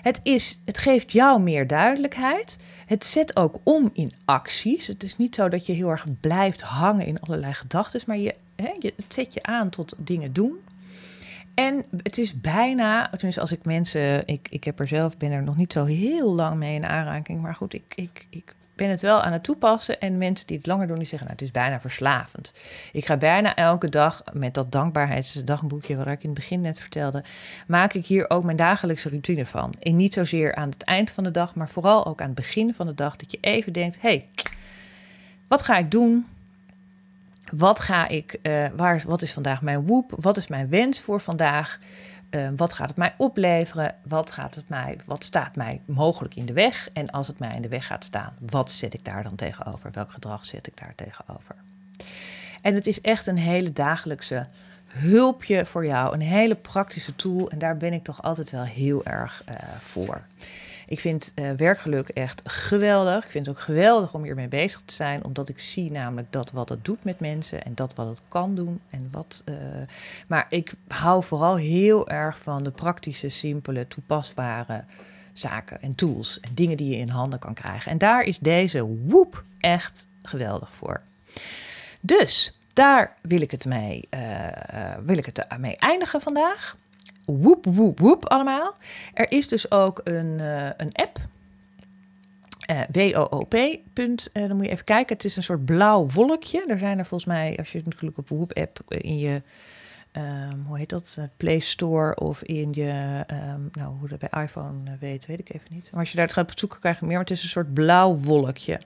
Het, 0.01 0.19
is, 0.23 0.59
het 0.65 0.77
geeft 0.77 1.11
jou 1.11 1.41
meer 1.41 1.67
duidelijkheid. 1.67 2.57
Het 2.85 3.05
zet 3.05 3.35
ook 3.35 3.55
om 3.63 3.89
in 3.93 4.13
acties. 4.25 4.87
Het 4.87 5.03
is 5.03 5.17
niet 5.17 5.35
zo 5.35 5.49
dat 5.49 5.65
je 5.65 5.73
heel 5.73 5.89
erg 5.89 6.05
blijft 6.19 6.61
hangen 6.61 7.05
in 7.05 7.19
allerlei 7.19 7.53
gedachten, 7.53 8.01
maar 8.05 8.17
je, 8.17 8.35
hè, 8.55 8.71
je, 8.79 8.93
het 8.95 9.13
zet 9.13 9.33
je 9.33 9.43
aan 9.43 9.69
tot 9.69 9.95
dingen 9.97 10.33
doen. 10.33 10.59
En 11.59 11.85
het 12.03 12.17
is 12.17 12.41
bijna, 12.41 13.09
tenminste 13.09 13.41
als 13.41 13.51
ik 13.51 13.65
mensen, 13.65 14.27
ik, 14.27 14.47
ik 14.49 14.63
heb 14.63 14.79
er 14.79 14.87
zelf, 14.87 15.17
ben 15.17 15.31
er 15.31 15.43
nog 15.43 15.55
niet 15.55 15.73
zo 15.73 15.85
heel 15.85 16.33
lang 16.33 16.55
mee 16.55 16.75
in 16.75 16.85
aanraking, 16.85 17.41
maar 17.41 17.55
goed, 17.55 17.73
ik, 17.73 17.93
ik, 17.95 18.27
ik 18.29 18.55
ben 18.75 18.89
het 18.89 19.01
wel 19.01 19.21
aan 19.21 19.31
het 19.33 19.43
toepassen. 19.43 19.99
En 19.99 20.17
mensen 20.17 20.47
die 20.47 20.57
het 20.57 20.65
langer 20.65 20.87
doen, 20.87 20.97
die 20.97 21.07
zeggen, 21.07 21.27
nou, 21.27 21.39
het 21.39 21.47
is 21.47 21.51
bijna 21.51 21.79
verslavend. 21.79 22.53
Ik 22.91 23.05
ga 23.05 23.17
bijna 23.17 23.55
elke 23.55 23.89
dag 23.89 24.23
met 24.33 24.53
dat 24.53 24.71
dankbaarheidsdagboekje, 24.71 25.95
wat 25.95 26.07
ik 26.07 26.23
in 26.23 26.29
het 26.29 26.39
begin 26.39 26.61
net 26.61 26.79
vertelde, 26.79 27.23
maak 27.67 27.93
ik 27.93 28.05
hier 28.05 28.29
ook 28.29 28.43
mijn 28.43 28.57
dagelijkse 28.57 29.09
routine 29.09 29.45
van. 29.45 29.73
En 29.79 29.95
niet 29.95 30.13
zozeer 30.13 30.55
aan 30.55 30.69
het 30.69 30.83
eind 30.83 31.11
van 31.11 31.23
de 31.23 31.31
dag, 31.31 31.55
maar 31.55 31.69
vooral 31.69 32.05
ook 32.05 32.21
aan 32.21 32.27
het 32.27 32.35
begin 32.35 32.73
van 32.73 32.85
de 32.85 32.95
dag, 32.95 33.15
dat 33.15 33.31
je 33.31 33.37
even 33.41 33.73
denkt, 33.73 34.01
hey, 34.01 34.27
wat 35.47 35.61
ga 35.61 35.77
ik 35.77 35.91
doen? 35.91 36.25
Wat 37.51 37.79
ga 37.79 38.07
ik, 38.07 38.37
uh, 38.41 38.67
waar, 38.75 39.03
wat 39.07 39.21
is 39.21 39.33
vandaag 39.33 39.61
mijn 39.61 39.87
woep? 39.87 40.13
Wat 40.15 40.37
is 40.37 40.47
mijn 40.47 40.69
wens 40.69 40.99
voor 40.99 41.21
vandaag? 41.21 41.79
Uh, 42.29 42.49
wat 42.55 42.73
gaat 42.73 42.87
het 42.87 42.97
mij 42.97 43.13
opleveren? 43.17 43.95
Wat, 44.03 44.31
gaat 44.31 44.55
het 44.55 44.69
mij, 44.69 44.97
wat 45.05 45.23
staat 45.23 45.55
mij 45.55 45.81
mogelijk 45.85 46.35
in 46.35 46.45
de 46.45 46.53
weg? 46.53 46.89
En 46.93 47.09
als 47.09 47.27
het 47.27 47.39
mij 47.39 47.51
in 47.55 47.61
de 47.61 47.67
weg 47.67 47.85
gaat 47.85 48.03
staan, 48.03 48.33
wat 48.39 48.71
zet 48.71 48.93
ik 48.93 49.05
daar 49.05 49.23
dan 49.23 49.35
tegenover? 49.35 49.91
Welk 49.91 50.11
gedrag 50.11 50.45
zet 50.45 50.67
ik 50.67 50.77
daar 50.77 50.93
tegenover? 50.95 51.55
En 52.61 52.75
het 52.75 52.87
is 52.87 53.01
echt 53.01 53.27
een 53.27 53.37
hele 53.37 53.73
dagelijkse 53.73 54.45
hulpje 54.87 55.65
voor 55.65 55.85
jou, 55.85 56.13
een 56.13 56.21
hele 56.21 56.55
praktische 56.55 57.15
tool. 57.15 57.49
En 57.49 57.59
daar 57.59 57.77
ben 57.77 57.93
ik 57.93 58.03
toch 58.03 58.23
altijd 58.23 58.51
wel 58.51 58.63
heel 58.63 59.05
erg 59.05 59.43
uh, 59.49 59.55
voor. 59.77 60.21
Ik 60.89 60.99
vind 60.99 61.31
uh, 61.35 61.51
werkgeluk 61.51 62.09
echt 62.09 62.41
geweldig. 62.43 63.25
Ik 63.25 63.31
vind 63.31 63.45
het 63.45 63.55
ook 63.55 63.61
geweldig 63.61 64.13
om 64.13 64.23
hiermee 64.23 64.47
bezig 64.47 64.81
te 64.85 64.93
zijn, 64.93 65.23
omdat 65.23 65.49
ik 65.49 65.59
zie 65.59 65.91
namelijk 65.91 66.31
dat 66.31 66.51
wat 66.51 66.69
het 66.69 66.85
doet 66.85 67.03
met 67.03 67.19
mensen 67.19 67.63
en 67.63 67.75
dat 67.75 67.93
wat 67.93 68.07
het 68.07 68.21
kan 68.27 68.55
doen. 68.55 68.81
En 68.89 69.07
wat, 69.11 69.43
uh, 69.45 69.55
maar 70.27 70.45
ik 70.49 70.71
hou 70.87 71.23
vooral 71.23 71.55
heel 71.55 72.09
erg 72.09 72.39
van 72.39 72.63
de 72.63 72.71
praktische, 72.71 73.29
simpele, 73.29 73.87
toepasbare 73.87 74.83
zaken 75.33 75.81
en 75.81 75.95
tools 75.95 76.39
en 76.39 76.51
dingen 76.53 76.77
die 76.77 76.89
je 76.89 76.97
in 76.97 77.09
handen 77.09 77.39
kan 77.39 77.53
krijgen. 77.53 77.91
En 77.91 77.97
daar 77.97 78.21
is 78.21 78.39
deze 78.39 78.83
woep 78.83 79.43
echt 79.59 80.07
geweldig 80.23 80.71
voor. 80.71 81.01
Dus 82.01 82.59
daar 82.73 83.17
wil 83.21 83.41
ik 83.41 83.51
het 83.51 83.65
mee, 83.65 84.07
uh, 84.13 84.47
wil 85.05 85.17
ik 85.17 85.25
het 85.25 85.45
mee 85.59 85.77
eindigen 85.77 86.21
vandaag 86.21 86.75
woep, 87.37 87.65
woep, 87.65 87.99
woep 87.99 88.25
allemaal. 88.25 88.73
Er 89.13 89.31
is 89.31 89.47
dus 89.47 89.71
ook 89.71 90.01
een, 90.03 90.39
uh, 90.39 90.65
een 90.77 90.91
app. 90.93 91.19
Uh, 92.69 93.09
eh, 93.09 93.13
WOOP. 93.13 93.53
Uh, 93.53 93.77
dan 94.33 94.55
moet 94.55 94.65
je 94.65 94.71
even 94.71 94.85
kijken. 94.85 95.15
Het 95.15 95.25
is 95.25 95.35
een 95.35 95.43
soort 95.43 95.65
blauw 95.65 96.07
wolkje. 96.07 96.65
Er 96.67 96.79
zijn 96.79 96.97
er 96.97 97.05
volgens 97.05 97.29
mij, 97.29 97.57
als 97.57 97.71
je 97.71 97.81
natuurlijk 97.83 98.17
op 98.17 98.29
Woep 98.29 98.53
app 98.53 98.79
in 98.87 99.17
je, 99.17 99.41
um, 100.11 100.63
hoe 100.67 100.77
heet 100.77 100.89
dat, 100.89 101.17
Play 101.37 101.59
Store 101.59 102.15
of 102.15 102.43
in 102.43 102.73
je, 102.73 103.23
um, 103.31 103.69
nou 103.71 103.93
hoe 103.99 104.07
dat 104.07 104.29
bij 104.29 104.43
iPhone 104.43 104.97
weet, 104.99 105.25
weet 105.25 105.39
ik 105.39 105.53
even 105.53 105.67
niet. 105.69 105.89
Maar 105.91 105.99
als 105.99 106.09
je 106.09 106.15
daar 106.15 106.25
het 106.25 106.33
gaat 106.33 106.59
zoeken, 106.59 106.79
krijg 106.79 106.99
je 106.99 107.05
meer. 107.05 107.13
Maar 107.13 107.23
het 107.23 107.31
is 107.31 107.43
een 107.43 107.49
soort 107.49 107.73
blauw 107.73 108.15
wolkje. 108.15 108.79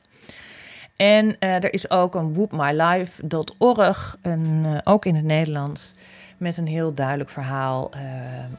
En 0.96 1.40
er 1.40 1.74
is 1.74 1.90
ook 1.90 2.16
een 2.16 2.34
whoopmylife.org, 2.34 4.18
uh, 4.24 4.78
ook 4.84 5.06
in 5.06 5.16
het 5.16 5.26
Nederlands 5.26 5.96
met 6.44 6.58
een 6.58 6.68
heel 6.68 6.94
duidelijk 6.94 7.30
verhaal 7.30 7.92
uh, 7.96 8.02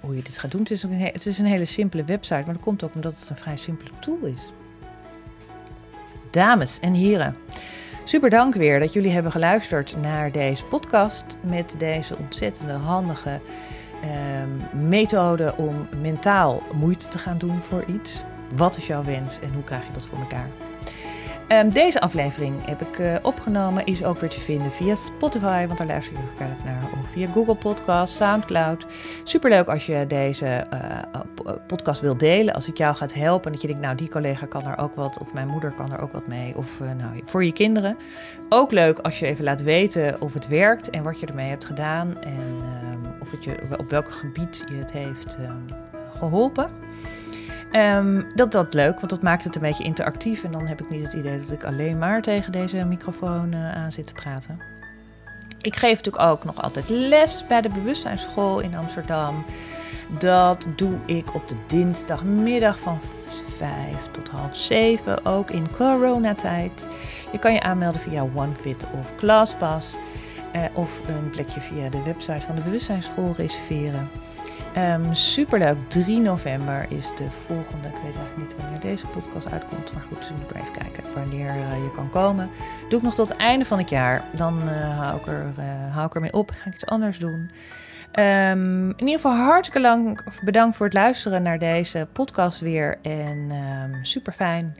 hoe 0.01 0.17
je 0.17 0.23
dit 0.23 0.39
gaat 0.39 0.51
doen. 0.51 0.61
Het 0.61 0.71
is, 0.71 0.83
een, 0.83 1.01
het 1.01 1.27
is 1.27 1.39
een 1.39 1.47
hele 1.47 1.65
simpele 1.65 2.05
website, 2.05 2.43
maar 2.45 2.55
dat 2.55 2.63
komt 2.63 2.83
ook 2.83 2.95
omdat 2.95 3.19
het 3.21 3.31
een 3.31 3.37
vrij 3.37 3.57
simpele 3.57 3.91
tool 4.01 4.19
is. 4.23 4.53
Dames 6.31 6.81
en 6.81 6.95
heren, 6.95 7.37
super 8.05 8.31
dank 8.31 8.55
weer 8.55 8.81
dat 8.81 8.93
jullie 8.93 9.11
hebben 9.11 9.33
geluisterd 9.33 9.97
naar 10.01 10.33
deze 10.33 10.65
podcast 10.65 11.37
met 11.41 11.75
deze 11.79 12.17
ontzettende 12.19 12.73
handige 12.73 13.41
uh, 14.05 14.81
methode 14.81 15.55
om 15.57 15.89
mentaal 16.01 16.63
moeite 16.73 17.09
te 17.09 17.19
gaan 17.19 17.39
doen 17.39 17.63
voor 17.63 17.85
iets. 17.85 18.23
Wat 18.57 18.77
is 18.77 18.87
jouw 18.87 19.05
wens 19.05 19.41
en 19.41 19.53
hoe 19.53 19.65
krijg 19.65 19.87
je 19.87 19.93
dat 19.93 20.07
voor 20.07 20.19
elkaar? 20.19 20.49
Um, 21.49 21.71
deze 21.71 22.01
aflevering 22.01 22.67
heb 22.67 22.81
ik 22.81 22.99
uh, 22.99 23.15
opgenomen, 23.23 23.85
is 23.85 24.05
ook 24.05 24.21
weer 24.21 24.31
te 24.31 24.41
vinden 24.41 24.73
via 24.73 24.95
Spotify, 24.95 25.67
want 25.67 25.79
daar 25.79 25.87
luister 25.87 26.15
je 26.15 26.21
waarschijnlijk 26.25 26.65
naar, 26.65 26.83
of 27.01 27.09
via 27.09 27.29
Google 27.33 27.55
Podcast, 27.55 28.15
Soundcloud. 28.15 28.87
Superleuk 29.25 29.69
als 29.69 29.87
je 29.87 30.05
deze 30.07 30.67
uh, 30.73 31.21
podcast 31.67 32.01
wil 32.01 32.17
delen, 32.17 32.55
als 32.55 32.67
het 32.67 32.79
jou 32.79 32.95
gaat 32.95 33.15
helpen. 33.15 33.53
Dat 33.53 33.61
je 33.61 33.67
denkt, 33.67 33.83
nou 33.83 33.95
die 33.95 34.09
collega 34.09 34.47
kan 34.47 34.67
er 34.67 34.79
ook 34.79 34.95
wat, 34.95 35.19
of 35.19 35.33
mijn 35.33 35.49
moeder 35.49 35.73
kan 35.73 35.93
er 35.93 36.01
ook 36.01 36.13
wat 36.13 36.27
mee, 36.27 36.57
of 36.57 36.81
nou, 36.81 37.23
voor 37.25 37.45
je 37.45 37.53
kinderen. 37.53 37.97
Ook 38.49 38.73
leuk 38.73 38.99
als 38.99 39.19
je 39.19 39.27
even 39.27 39.45
laat 39.45 39.63
weten 39.63 40.21
of 40.21 40.35
het 40.35 40.49
werkt 40.49 40.91
en 40.91 41.03
wat 41.03 41.21
je 41.21 41.27
ermee 41.27 41.49
hebt 41.49 41.65
gedaan 41.65 42.21
en 42.21 42.63
um, 42.93 43.15
of 43.21 43.31
het 43.31 43.45
je, 43.45 43.57
op 43.77 43.91
welk 43.91 44.11
gebied 44.11 44.65
je 44.69 44.75
het 44.75 44.93
heeft 44.93 45.39
um, 45.41 45.65
geholpen. 46.19 46.67
Um, 47.77 48.27
dat 48.35 48.53
dat 48.53 48.75
leuk, 48.75 48.99
want 48.99 49.11
dat 49.11 49.23
maakt 49.23 49.45
het 49.45 49.55
een 49.55 49.63
beetje 49.63 49.85
interactief. 49.85 50.45
En 50.45 50.51
dan 50.51 50.67
heb 50.67 50.81
ik 50.81 50.91
niet 50.91 51.03
het 51.03 51.13
idee 51.13 51.39
dat 51.39 51.51
ik 51.51 51.65
alleen 51.65 51.99
maar 51.99 52.23
tegen 52.23 52.53
deze 52.53 52.85
microfoon 52.85 53.53
uh, 53.53 53.73
aan 53.73 53.93
zit 53.93 54.07
te 54.07 54.13
praten. 54.15 54.59
Ik 55.61 55.77
geef 55.77 55.97
natuurlijk 55.97 56.25
ook 56.25 56.45
nog 56.45 56.63
altijd 56.63 56.89
les 56.89 57.47
bij 57.47 57.61
de 57.61 57.69
bewustzijnsschool 57.69 58.61
in 58.61 58.77
Amsterdam. 58.77 59.45
Dat 60.19 60.67
doe 60.77 60.99
ik 61.07 61.35
op 61.35 61.49
de 61.49 61.57
dinsdagmiddag 61.67 62.79
van 62.79 63.01
5 63.57 64.07
tot 64.11 64.29
half 64.29 64.57
7, 64.57 65.27
ook 65.27 65.51
in 65.51 65.73
coronatijd. 65.73 66.89
Je 67.33 67.39
kan 67.39 67.53
je 67.53 67.63
aanmelden 67.63 68.01
via 68.01 68.27
OneFit 68.35 68.87
of 69.01 69.15
ClassPass. 69.15 69.97
Uh, 70.57 70.63
of 70.75 71.03
een 71.07 71.31
plekje 71.31 71.61
via 71.61 71.89
de 71.89 72.03
website 72.03 72.47
van 72.47 72.55
de 72.55 72.63
bewustzijnsschool 72.63 73.35
reserveren. 73.37 74.11
Um, 74.77 75.15
superleuk. 75.15 75.77
3 75.89 76.21
november 76.21 76.87
is 76.89 77.09
de 77.17 77.31
volgende. 77.31 77.89
Ik 77.89 77.95
weet 77.95 78.17
eigenlijk 78.17 78.37
niet 78.37 78.57
wanneer 78.57 78.81
deze 78.81 79.07
podcast 79.07 79.51
uitkomt. 79.51 79.93
Maar 79.93 80.03
goed, 80.03 80.17
dus 80.19 80.29
je 80.29 80.35
moet 80.35 80.53
maar 80.53 80.63
even 80.63 80.75
kijken 80.75 81.05
wanneer 81.15 81.55
uh, 81.55 81.83
je 81.83 81.91
kan 81.95 82.11
komen. 82.11 82.51
Doe 82.89 82.99
ik 82.99 83.05
nog 83.05 83.15
tot 83.15 83.29
het 83.29 83.39
einde 83.39 83.65
van 83.65 83.79
het 83.79 83.91
jaar. 83.91 84.25
Dan 84.33 84.63
uh, 84.69 84.99
hou, 84.99 85.21
ik 85.21 85.27
er, 85.27 85.53
uh, 85.59 85.95
hou 85.95 86.07
ik 86.07 86.15
ermee 86.15 86.33
op. 86.33 86.51
Ga 86.51 86.67
ik 86.67 86.75
iets 86.75 86.87
anders 86.87 87.19
doen. 87.19 87.51
Um, 88.19 88.89
in 88.91 89.07
ieder 89.07 89.15
geval 89.15 89.37
hartstikke 89.37 89.89
lang 89.89 90.21
bedankt 90.43 90.77
voor 90.77 90.87
het 90.87 90.95
luisteren 90.95 91.43
naar 91.43 91.59
deze 91.59 92.09
podcast 92.13 92.61
weer. 92.61 92.99
En 93.03 93.39
um, 93.39 93.51
ehm, 93.51 94.03
super 94.03 94.33
fijn. 94.33 94.77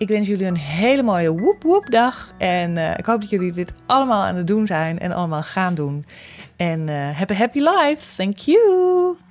Ik 0.00 0.08
wens 0.08 0.28
jullie 0.28 0.46
een 0.46 0.56
hele 0.56 1.02
mooie 1.02 1.30
woep 1.30 1.62
woep 1.62 1.90
dag. 1.90 2.34
En 2.38 2.76
uh, 2.76 2.98
ik 2.98 3.04
hoop 3.04 3.20
dat 3.20 3.30
jullie 3.30 3.52
dit 3.52 3.72
allemaal 3.86 4.22
aan 4.22 4.36
het 4.36 4.46
doen 4.46 4.66
zijn 4.66 4.98
en 4.98 5.12
allemaal 5.12 5.42
gaan 5.42 5.74
doen. 5.74 6.04
En 6.56 6.88
uh, 6.88 7.10
have 7.10 7.32
a 7.32 7.36
happy 7.36 7.58
life. 7.58 8.14
Thank 8.16 8.36
you. 8.36 9.29